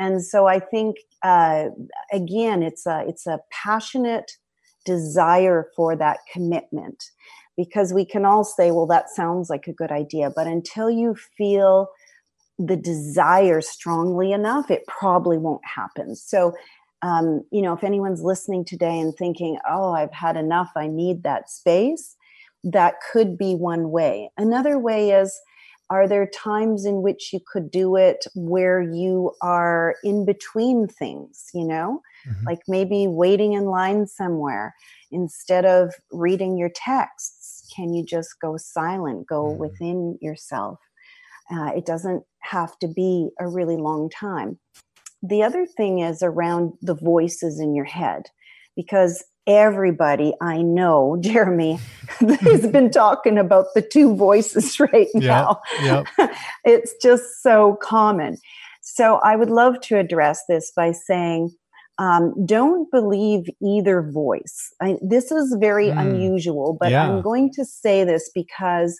[0.00, 1.66] and so I think uh,
[2.12, 4.32] again, it's a it's a passionate
[4.86, 7.04] desire for that commitment
[7.56, 11.14] because we can all say, well, that sounds like a good idea, but until you
[11.36, 11.88] feel
[12.58, 16.16] the desire strongly enough, it probably won't happen.
[16.16, 16.54] So,
[17.02, 21.22] um, you know, if anyone's listening today and thinking, oh, I've had enough, I need
[21.24, 22.16] that space,
[22.64, 24.30] that could be one way.
[24.38, 25.38] Another way is
[25.90, 31.50] are there times in which you could do it where you are in between things,
[31.52, 32.00] you know?
[32.28, 32.46] Mm-hmm.
[32.46, 34.74] Like maybe waiting in line somewhere
[35.10, 39.60] instead of reading your texts, can you just go silent, go mm-hmm.
[39.60, 40.78] within yourself?
[41.52, 44.58] Uh, it doesn't have to be a really long time.
[45.22, 48.22] The other thing is around the voices in your head,
[48.76, 51.78] because everybody I know, Jeremy,
[52.40, 55.60] has been talking about the two voices right now.
[55.82, 56.34] Yep, yep.
[56.64, 58.38] it's just so common.
[58.82, 61.50] So I would love to address this by saying,
[61.98, 64.72] um, don't believe either voice.
[64.80, 66.00] I, this is very mm.
[66.00, 67.06] unusual, but yeah.
[67.06, 68.98] I'm going to say this because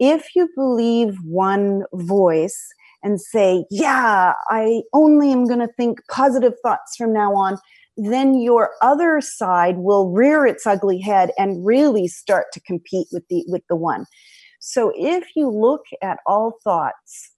[0.00, 2.58] if you believe one voice
[3.04, 7.58] and say, yeah, I only am going to think positive thoughts from now on,
[7.96, 13.24] then your other side will rear its ugly head and really start to compete with
[13.28, 14.06] the with the one.
[14.60, 17.32] So if you look at all thoughts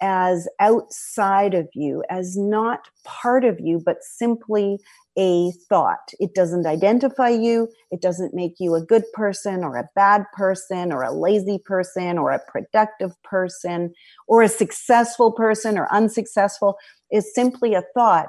[0.00, 4.78] as outside of you as not part of you but simply
[5.18, 9.88] a thought it doesn't identify you it doesn't make you a good person or a
[9.94, 13.92] bad person or a lazy person or a productive person
[14.26, 16.78] or a successful person or unsuccessful
[17.10, 18.28] is simply a thought.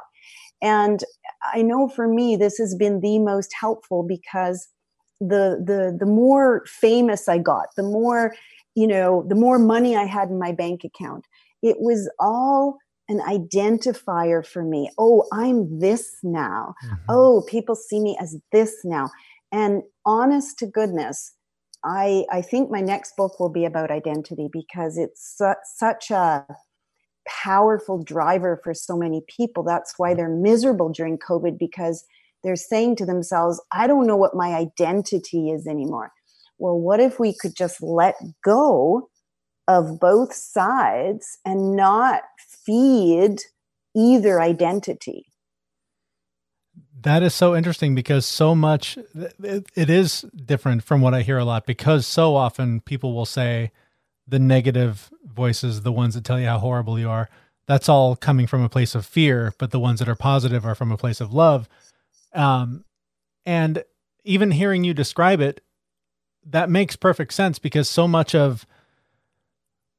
[0.61, 1.03] And
[1.53, 4.67] I know for me, this has been the most helpful because
[5.19, 8.33] the the the more famous I got, the more
[8.75, 11.25] you know, the more money I had in my bank account.
[11.61, 12.77] It was all
[13.09, 14.89] an identifier for me.
[14.97, 16.75] Oh, I'm this now.
[16.83, 16.95] Mm-hmm.
[17.09, 19.09] Oh, people see me as this now.
[19.51, 21.33] And honest to goodness,
[21.83, 26.45] I I think my next book will be about identity because it's su- such a
[27.27, 29.63] powerful driver for so many people.
[29.63, 32.05] That's why they're miserable during COVID because
[32.43, 36.11] they're saying to themselves, I don't know what my identity is anymore.
[36.57, 39.09] Well, what if we could just let go
[39.67, 42.23] of both sides and not
[42.65, 43.37] feed
[43.95, 45.27] either identity?
[47.01, 51.45] That is so interesting because so much, it is different from what I hear a
[51.45, 53.71] lot because so often people will say,
[54.27, 57.29] the negative voices, the ones that tell you how horrible you are,
[57.67, 59.53] that's all coming from a place of fear.
[59.57, 61.67] But the ones that are positive are from a place of love.
[62.33, 62.85] Um,
[63.45, 63.83] and
[64.23, 65.61] even hearing you describe it,
[66.45, 68.65] that makes perfect sense because so much of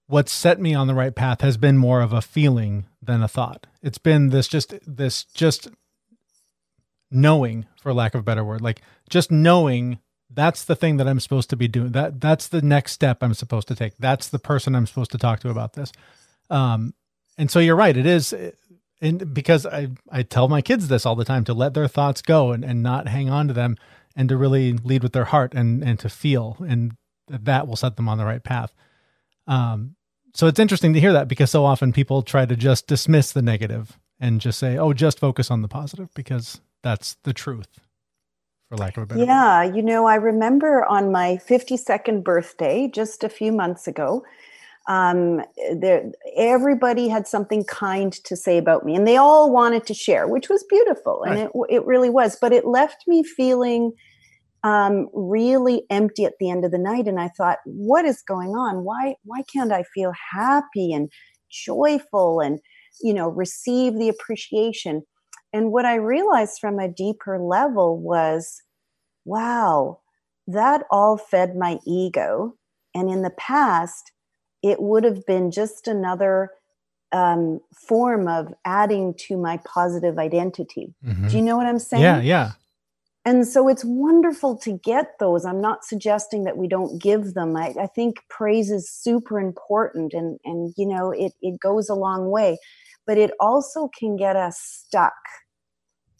[0.06, 3.28] what's set me on the right path has been more of a feeling than a
[3.28, 3.66] thought.
[3.82, 5.68] It's been this just this just
[7.10, 9.98] knowing, for lack of a better word, like just knowing
[10.34, 11.92] that's the thing that I'm supposed to be doing.
[11.92, 13.94] That that's the next step I'm supposed to take.
[13.98, 15.92] That's the person I'm supposed to talk to about this.
[16.50, 16.94] Um,
[17.38, 17.96] and so you're right.
[17.96, 18.34] It is,
[19.00, 22.22] and because I I tell my kids this all the time to let their thoughts
[22.22, 23.76] go and and not hang on to them.
[24.14, 26.92] and to really lead with their heart and and to feel and
[27.28, 28.74] that will set them on the right path.
[29.46, 29.96] Um,
[30.34, 33.40] so it's interesting to hear that because so often people try to just dismiss the
[33.42, 37.68] negative and just say, "Oh, just focus on the positive," because that's the truth,
[38.72, 39.24] for lack of a better.
[39.24, 39.76] Yeah, word.
[39.76, 44.24] you know, I remember on my 52nd birthday, just a few months ago,
[44.88, 45.42] um,
[45.74, 50.26] there, everybody had something kind to say about me, and they all wanted to share,
[50.26, 51.50] which was beautiful, and right.
[51.54, 52.36] it it really was.
[52.40, 53.92] But it left me feeling
[54.64, 57.06] um, really empty at the end of the night.
[57.06, 58.84] And I thought, what is going on?
[58.84, 61.12] Why why can't I feel happy and
[61.50, 62.58] joyful and
[63.02, 65.02] you know receive the appreciation?
[65.52, 68.62] And what I realized from a deeper level was,
[69.24, 70.00] wow,
[70.46, 72.56] that all fed my ego.
[72.94, 74.12] And in the past,
[74.62, 76.50] it would have been just another
[77.12, 80.94] um, form of adding to my positive identity.
[81.04, 81.28] Mm-hmm.
[81.28, 82.02] Do you know what I'm saying?
[82.02, 82.52] Yeah, yeah
[83.24, 87.56] and so it's wonderful to get those i'm not suggesting that we don't give them
[87.56, 91.94] i, I think praise is super important and and you know it, it goes a
[91.94, 92.58] long way
[93.06, 95.14] but it also can get us stuck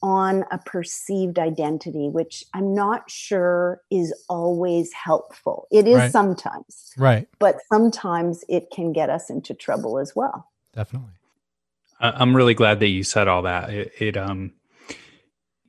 [0.03, 6.13] on a perceived identity which i'm not sure is always helpful it is right.
[6.13, 11.13] sometimes right but sometimes it can get us into trouble as well definitely
[12.01, 14.53] i'm really glad that you said all that it, it um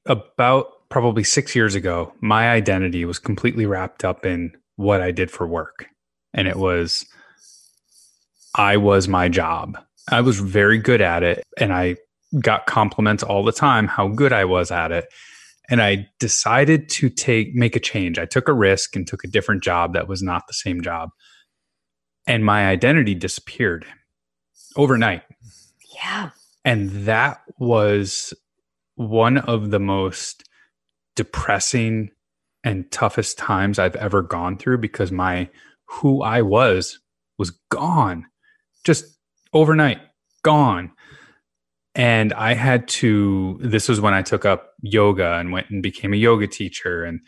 [0.05, 5.31] about probably six years ago, my identity was completely wrapped up in what I did
[5.31, 5.87] for work.
[6.35, 7.03] And it was,
[8.53, 9.75] I was my job.
[10.11, 11.43] I was very good at it.
[11.57, 11.95] And I
[12.39, 15.05] got compliments all the time how good I was at it.
[15.69, 18.19] And I decided to take, make a change.
[18.19, 21.09] I took a risk and took a different job that was not the same job.
[22.27, 23.85] And my identity disappeared
[24.75, 25.23] overnight.
[25.95, 26.31] Yeah.
[26.65, 28.33] And that was
[28.95, 30.43] one of the most
[31.15, 32.09] depressing
[32.63, 35.49] and toughest times I've ever gone through because my
[35.85, 36.99] who I was
[37.37, 38.25] was gone
[38.83, 39.05] just
[39.53, 39.99] overnight
[40.43, 40.91] gone
[41.95, 46.13] and I had to this was when I took up yoga and went and became
[46.13, 47.03] a yoga teacher.
[47.03, 47.19] And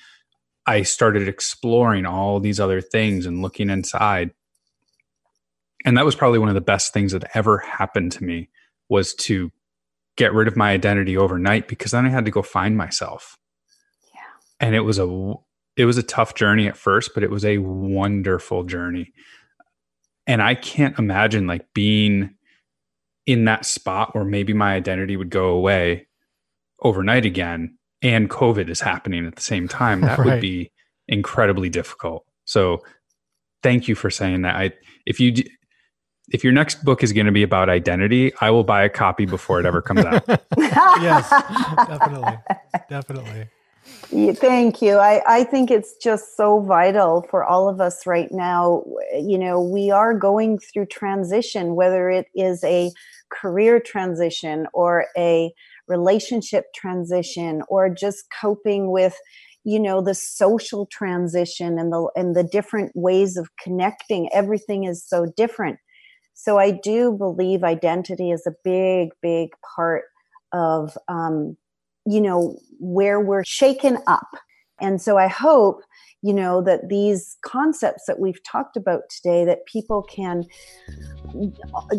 [0.66, 4.32] I started exploring all these other things and looking inside.
[5.86, 8.50] And that was probably one of the best things that ever happened to me
[8.90, 9.52] was to
[10.18, 13.38] get rid of my identity overnight because then I had to go find myself.
[14.16, 14.22] Yeah.
[14.60, 15.34] and it was a
[15.78, 19.14] it was a tough journey at first but it was a wonderful journey.
[20.26, 22.36] And i can't imagine like being
[23.26, 26.08] in that spot where maybe my identity would go away
[26.82, 30.26] overnight again and covid is happening at the same time that right.
[30.26, 30.72] would be
[31.08, 32.82] incredibly difficult so
[33.64, 34.72] thank you for saying that i
[35.06, 35.34] if you
[36.32, 39.26] if your next book is going to be about identity i will buy a copy
[39.26, 40.24] before it ever comes out
[40.58, 41.30] yes
[41.88, 42.38] definitely
[42.90, 43.48] definitely
[44.10, 44.98] Thank you.
[44.98, 48.84] I, I think it's just so vital for all of us right now.
[49.14, 52.92] You know, we are going through transition, whether it is a
[53.32, 55.54] career transition or a
[55.88, 59.16] relationship transition or just coping with
[59.64, 65.04] you know the social transition and the and the different ways of connecting everything is
[65.04, 65.78] so different
[66.34, 70.04] so i do believe identity is a big big part
[70.54, 71.58] of um,
[72.06, 74.28] you know, where we're shaken up.
[74.80, 75.82] And so I hope,
[76.26, 80.44] you know, that these concepts that we've talked about today, that people can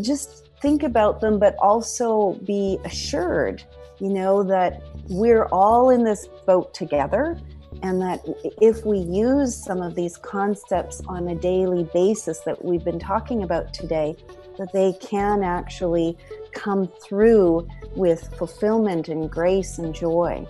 [0.01, 3.63] just think about them, but also be assured,
[4.01, 7.39] you know, that we're all in this boat together.
[7.83, 8.21] And that
[8.61, 13.45] if we use some of these concepts on a daily basis that we've been talking
[13.45, 14.17] about today,
[14.59, 16.19] that they can actually
[16.53, 20.45] come through with fulfillment and grace and joy.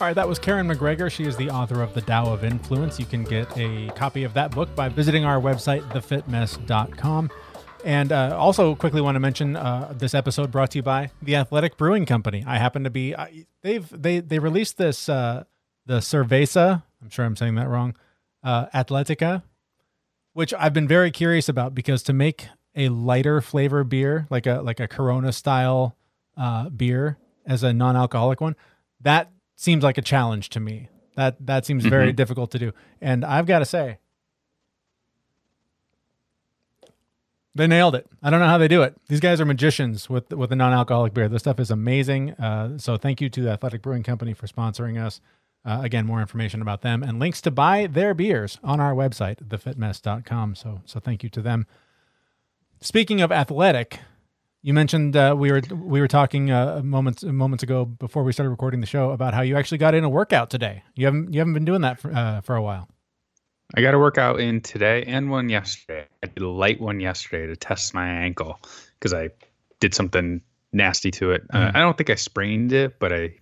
[0.00, 1.10] All right, that was Karen McGregor.
[1.12, 2.98] She is the author of The Tao of Influence.
[2.98, 7.30] You can get a copy of that book by visiting our website, thefitmess.com.
[7.84, 11.36] And uh, also, quickly want to mention uh, this episode brought to you by the
[11.36, 12.42] Athletic Brewing Company.
[12.46, 13.14] I happen to be
[13.60, 15.44] they've they they released this uh,
[15.84, 16.82] the Cerveza.
[17.02, 17.94] I'm sure I'm saying that wrong
[18.42, 19.42] uh, Atletica,
[20.32, 24.62] which I've been very curious about because to make a lighter flavor beer, like a
[24.62, 25.94] like a Corona style
[26.38, 28.56] uh, beer as a non-alcoholic one,
[29.02, 29.30] that
[29.60, 30.88] seems like a challenge to me.
[31.16, 32.16] That that seems very mm-hmm.
[32.16, 32.72] difficult to do.
[33.00, 33.98] And I've got to say,
[37.54, 38.06] they nailed it.
[38.22, 38.96] I don't know how they do it.
[39.08, 41.28] These guys are magicians with with a non-alcoholic beer.
[41.28, 42.32] This stuff is amazing.
[42.32, 45.20] Uh, so thank you to the Athletic Brewing Company for sponsoring us.
[45.62, 49.46] Uh, again, more information about them and links to buy their beers on our website,
[49.46, 50.54] thefitmess.com.
[50.54, 51.66] So, so thank you to them.
[52.80, 53.98] Speaking of athletic,
[54.62, 58.50] You mentioned uh, we were we were talking uh, moments moments ago before we started
[58.50, 60.82] recording the show about how you actually got in a workout today.
[60.94, 62.88] You haven't you haven't been doing that for, uh, for a while.
[63.74, 66.06] I got a workout in today and one yesterday.
[66.22, 68.58] I did a light one yesterday to test my ankle
[68.98, 69.30] because I
[69.78, 70.42] did something
[70.72, 71.42] nasty to it.
[71.50, 71.76] Uh, Mhm.
[71.76, 73.34] I don't think I sprained it, but I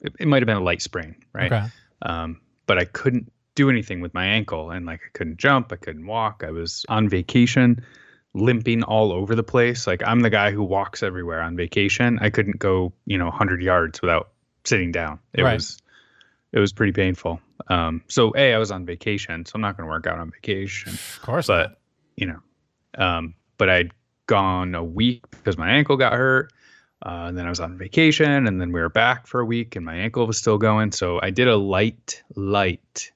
[0.00, 1.52] it, it might have been a light sprain, right?
[1.52, 1.66] Okay.
[2.02, 5.76] Um, but I couldn't do anything with my ankle, and like I couldn't jump, I
[5.76, 6.44] couldn't walk.
[6.46, 7.84] I was on vacation,
[8.34, 9.86] limping all over the place.
[9.86, 12.18] Like I'm the guy who walks everywhere on vacation.
[12.20, 14.30] I couldn't go, you know, 100 yards without
[14.64, 15.18] sitting down.
[15.34, 15.54] It Right.
[15.54, 15.78] was
[16.52, 17.40] it was pretty painful.
[17.68, 20.30] Um, so a I was on vacation, so I'm not going to work out on
[20.30, 21.46] vacation Of course.
[21.46, 21.78] but
[22.16, 22.40] you know,
[22.98, 23.92] um, but I'd
[24.26, 26.52] gone a week because my ankle got hurt.
[27.02, 29.74] Uh, and then I was on vacation, and then we were back for a week,
[29.74, 30.92] and my ankle was still going.
[30.92, 33.10] So I did a light, light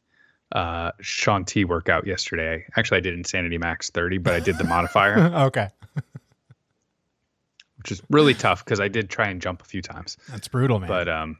[0.54, 2.64] uh, Shaun T workout yesterday.
[2.76, 5.68] Actually, I did Insanity Max 30, but I did the modifier, okay.
[7.78, 10.16] which is really tough because I did try and jump a few times.
[10.30, 10.88] That's brutal, man.
[10.88, 11.38] But um,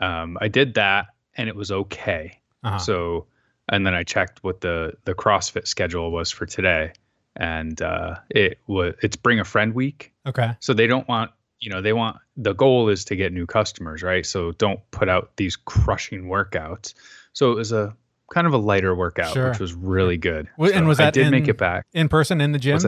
[0.00, 2.40] um, I did that, and it was okay.
[2.64, 2.78] uh-huh.
[2.78, 3.26] So,
[3.68, 6.92] and then I checked what the the CrossFit schedule was for today,
[7.36, 10.12] and uh, it was it's bring a friend week.
[10.26, 10.52] okay.
[10.60, 14.02] So they don't want you know they want the goal is to get new customers,
[14.02, 14.24] right?
[14.24, 16.94] So don't put out these crushing workouts.
[17.34, 17.94] So it was a
[18.32, 19.50] kind of a lighter workout, Sure.
[19.50, 20.48] which was really good.
[20.58, 21.86] And So was I that did make it back?
[21.92, 22.78] In person in the gym.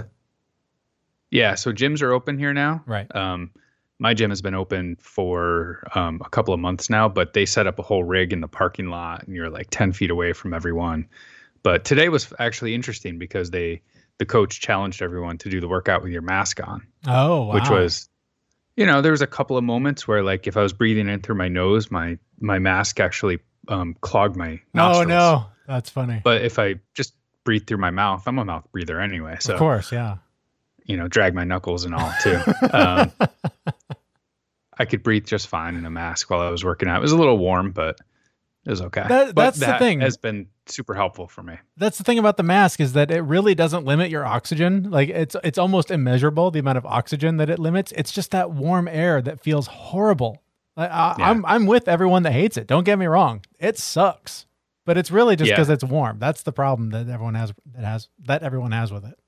[1.31, 2.83] Yeah, so gyms are open here now.
[2.87, 3.13] Right.
[3.15, 3.51] Um,
[3.99, 7.67] my gym has been open for um, a couple of months now, but they set
[7.67, 10.53] up a whole rig in the parking lot, and you're like ten feet away from
[10.55, 11.09] everyone.
[11.63, 13.83] But today was actually interesting because they
[14.19, 17.55] the coach challenged everyone to do the workout with your mask on, Oh, wow.
[17.55, 18.09] which was,
[18.77, 21.21] you know, there was a couple of moments where like if I was breathing in
[21.21, 26.21] through my nose, my my mask actually um, clog my Oh no, that's funny.
[26.23, 27.15] But if I just
[27.45, 29.37] breathe through my mouth, I'm a mouth breather anyway.
[29.41, 30.17] So of course, yeah.
[30.85, 32.41] you know, drag my knuckles and all too.
[32.73, 33.13] Um,
[34.79, 36.99] I could breathe just fine in a mask while I was working out.
[36.99, 37.99] It was a little warm, but
[38.67, 39.05] it was okay.
[39.09, 40.01] That- But that's the thing.
[40.01, 41.57] Has been super helpful for me.
[41.77, 44.91] That's the thing about the mask is that it really doesn't limit your oxygen.
[44.91, 47.93] Like it's it's almost immeasurable the amount of oxygen that it limits.
[47.93, 50.43] It's just that warm air that feels horrible.
[50.77, 51.31] I, I, Yeah.
[51.31, 52.67] I'm I'm with everyone that hates it.
[52.67, 53.45] Don't get me wrong.
[53.59, 54.47] It sucks,
[54.85, 55.57] but it's really just Yeah.
[55.57, 56.19] because it's warm.
[56.19, 59.19] That's the problem that everyone has that has that everyone has with it.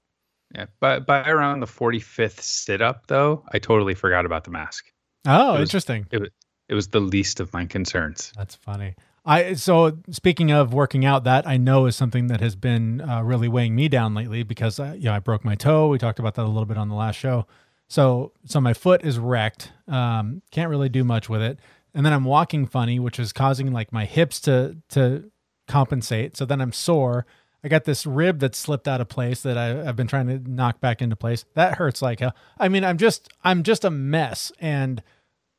[0.55, 4.87] Yeah, but by around the 45th sit up, though, I totally forgot about the mask.
[5.27, 6.07] Oh, It was- interesting.
[6.11, 8.33] It was the least of my concerns.
[8.37, 8.95] That's funny.
[9.25, 13.23] I so speaking of working out, that I know is something that has been uh,
[13.23, 15.89] really weighing me down lately because uh, you know I broke my toe.
[15.89, 17.47] We talked about that a little bit on the last show.
[17.89, 19.73] So so my foot is wrecked.
[19.89, 21.59] Um, can't really do much with it,
[21.95, 25.31] and then I'm walking funny, which is causing like my hips to to
[25.67, 26.37] compensate.
[26.37, 27.27] So then I'm sore.
[27.65, 30.39] I got this rib that slipped out of place that I, I've been trying to
[30.49, 31.45] knock back into place.
[31.55, 32.35] That hurts like hell.
[32.59, 35.03] I mean, I'm just I'm just a mess, and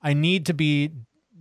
[0.02, 0.92] I need to be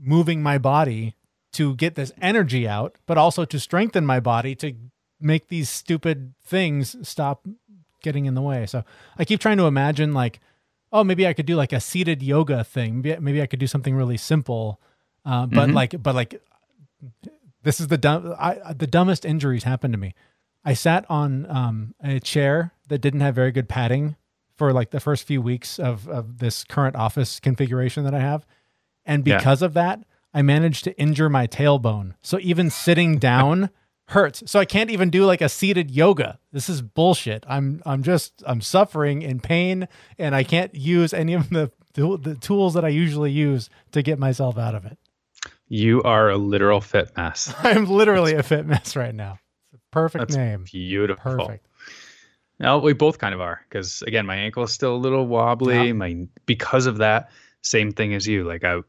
[0.01, 1.15] moving my body
[1.53, 4.75] to get this energy out, but also to strengthen my body to
[5.21, 7.47] make these stupid things stop
[8.03, 8.67] getting in the way.
[8.67, 8.85] So
[9.19, 10.41] I keep trying to imagine like,
[10.93, 13.03] oh, maybe I could do like a seated yoga thing.
[13.03, 14.81] Maybe, maybe I could do something really simple.
[15.25, 15.75] Uh, but Mhm.
[15.75, 16.41] like, but like,
[17.63, 20.15] this is the dumb, I, the dumbest injuries happened to me.
[20.65, 24.17] I sat on um, a chair that didn't have very good padding
[24.57, 28.47] for like the first few weeks of, of this current office configuration that I have.
[29.05, 29.37] And Yeah.
[29.39, 30.01] because of that,
[30.35, 32.15] I managed to injure my tailbone.
[32.23, 33.71] So even sitting down
[34.09, 34.43] hurts.
[34.47, 36.39] So I can't even do like a seated yoga.
[36.53, 37.45] This is bullshit.
[37.49, 39.89] I'm I'm just I'm suffering in pain
[40.19, 44.19] and I can't use any of the the tools that I usually use to get
[44.19, 44.99] myself out of it.
[45.69, 47.53] You are a literal fit mess.
[47.63, 49.39] I'm literally a fit mess right now.
[49.91, 50.65] Perfect That's name.
[50.65, 51.37] beautiful.
[51.37, 51.67] Perfect.
[52.61, 55.87] No, we both kind of are because again, my ankle is still a little wobbly.
[55.87, 55.93] Yeah.
[55.93, 57.31] My because of that,
[57.63, 58.45] same thing as you.
[58.45, 58.81] Like I,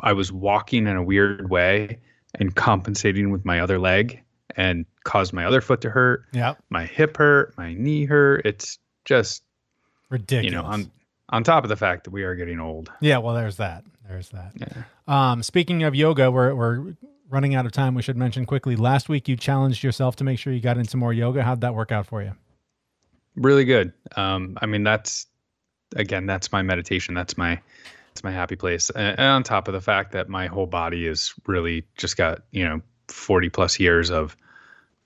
[0.00, 1.98] I was walking in a weird way
[2.34, 4.22] and compensating with my other leg,
[4.54, 6.24] and caused my other foot to hurt.
[6.32, 6.54] Yeah.
[6.70, 7.56] My hip hurt.
[7.56, 8.46] My knee hurt.
[8.46, 9.42] It's just
[10.10, 10.44] Ridiculous.
[10.44, 10.90] you know on
[11.30, 12.90] on top of the fact that we are getting old.
[13.00, 13.84] Yeah, well, there's that.
[14.08, 14.52] There's that.
[14.56, 14.82] Yeah.
[15.08, 16.94] Um, speaking of yoga, we're we're
[17.28, 17.94] running out of time.
[17.94, 18.76] We should mention quickly.
[18.76, 21.42] Last week, you challenged yourself to make sure you got into more yoga.
[21.42, 22.32] How'd that work out for you?
[23.34, 23.92] Really good.
[24.16, 25.26] Um, I mean, that's
[25.96, 27.14] again, that's my meditation.
[27.14, 27.60] That's my
[28.12, 28.90] it's my happy place.
[28.90, 32.42] And, and on top of the fact that my whole body is really just got
[32.50, 34.36] you know forty plus years of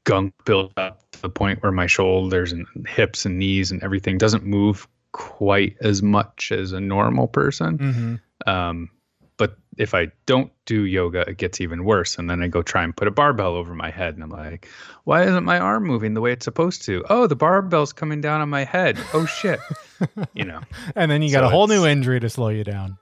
[0.05, 4.19] gunk built up to the point where my shoulders and hips and knees and everything
[4.19, 7.79] doesn't move quite as much as a normal person.
[7.79, 8.51] Mm-hmm.
[8.51, 8.91] Um,
[9.37, 12.19] but if I don't do yoga, it gets even worse.
[12.19, 14.69] And then I go try and put a barbell over my head, and I'm like,
[15.05, 17.05] why isn't my arm moving the way it's supposed to?
[17.09, 18.99] Oh, the barbell's coming down on my head.
[19.15, 19.59] Oh shit,
[20.35, 20.61] you know.
[20.95, 22.99] and then you got so a whole new injury to slow you down.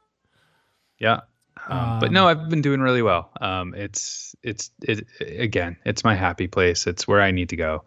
[0.99, 1.21] Yeah.
[1.69, 3.31] Um, um, but no, I've been doing really well.
[3.41, 6.87] Um, it's it's it again, it's my happy place.
[6.87, 7.85] It's where I need to go.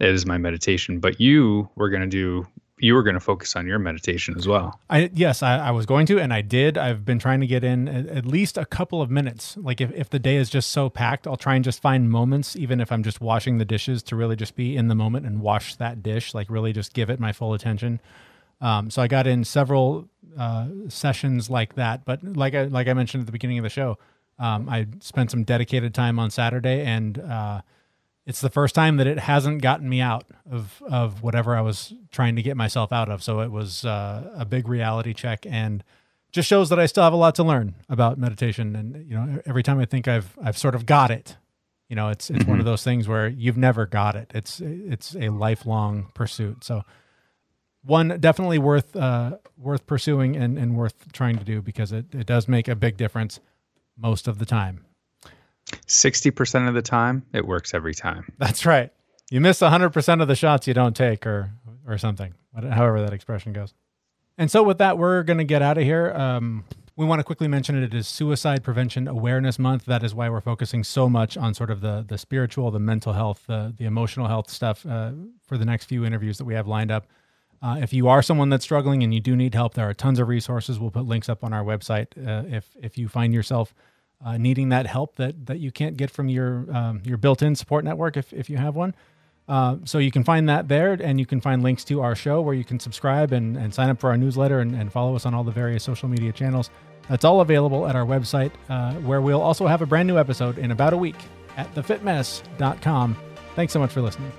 [0.00, 1.00] It is my meditation.
[1.00, 2.46] But you were gonna do
[2.78, 4.80] you were going to focus on your meditation as well.
[4.90, 6.76] I yes, I, I, was going to, and I did.
[6.76, 9.56] I've been trying to get in at, at, least a couple of minutes.
[9.56, 12.56] Like if, if the day is just so packed, I'll try and just find moments,
[12.56, 15.40] even if I'm just washing the dishes, to really just be in the moment and
[15.40, 16.34] wash that dish.
[16.34, 18.00] Like really just give it my full attention.
[18.60, 20.08] Um, so I got in several
[20.38, 22.04] uh, sessions like that.
[22.04, 23.98] But like I like I mentioned at the beginning of the show,
[24.38, 27.18] um, I spent some dedicated time on Saturday and.
[27.18, 27.62] Uh,
[28.26, 31.92] it's the first time that it hasn't gotten me out of of whatever I was
[32.10, 33.22] trying to get myself out of.
[33.22, 35.84] So it was uh, a big reality check, and
[36.32, 38.74] just shows that I still have a lot to learn about meditation.
[38.74, 41.36] And you know, every time I think I've I've sort of got it,
[41.88, 42.50] you know, it's it's mm-hmm.
[42.50, 42.72] one of mm-hmm.
[42.72, 44.30] those things where you've never got it.
[44.34, 46.64] It's it's a lifelong pursuit.
[46.64, 46.82] So
[47.84, 52.26] one definitely worth uh, worth pursuing and, and worth trying to do because it, it
[52.26, 53.40] does make a big difference
[53.96, 54.84] most of the time.
[55.86, 58.32] 60% of the time, it works every time.
[58.38, 58.90] That's right.
[59.30, 61.50] You miss 100% of the shots you don't take or
[61.86, 63.74] or something, however that expression goes.
[64.38, 66.12] And so with that, we're going to get out of here.
[66.12, 66.64] Um,
[66.96, 67.82] we want to quickly mention it.
[67.82, 69.84] It is Suicide Prevention Awareness Month.
[69.84, 73.12] That is why we're focusing so much on sort of the the spiritual, the mental
[73.12, 75.12] health, the the emotional health stuff uh,
[75.46, 77.06] for the next few interviews that we have lined up.
[77.64, 80.18] Uh, if you are someone that's struggling and you do need help, there are tons
[80.18, 80.78] of resources.
[80.78, 82.08] We'll put links up on our website.
[82.18, 83.74] Uh, if if you find yourself
[84.22, 87.82] uh, needing that help that that you can't get from your um, your built-in support
[87.82, 88.94] network if if you have one.
[89.48, 92.40] Uh, so you can find that there, and you can find links to our show
[92.42, 95.26] where you can subscribe and, and sign up for our newsletter and, and follow us
[95.26, 96.70] on all the various social media channels.
[97.08, 100.56] That's all available at our website, uh, where we'll also have a brand new episode
[100.56, 101.16] in about a week
[101.58, 103.16] at thefitmess.com.
[103.54, 104.32] Thanks so much for listening.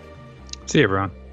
[0.66, 1.25] See you, everyone.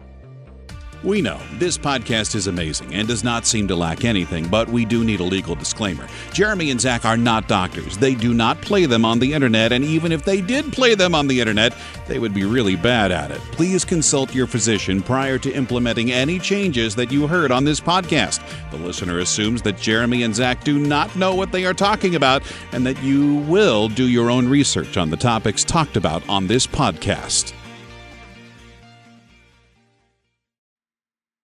[1.05, 4.84] We know this podcast is amazing and does not seem to lack anything, but we
[4.84, 6.07] do need a legal disclaimer.
[6.32, 7.98] Jeremy and Zach are not doctors.
[7.98, 11.12] They do not play them on the internet, and even if they did play them
[11.12, 11.74] on the internet,
[12.07, 13.40] they would be really bad at it.
[13.50, 18.40] Please consult your physician prior to implementing any changes that you heard on this podcast.
[18.70, 22.44] The listener assumes that Jeremy and Zach do not know what they are talking about
[22.70, 26.64] and that you will do your own research on the topics talked about on this
[26.64, 27.55] podcast.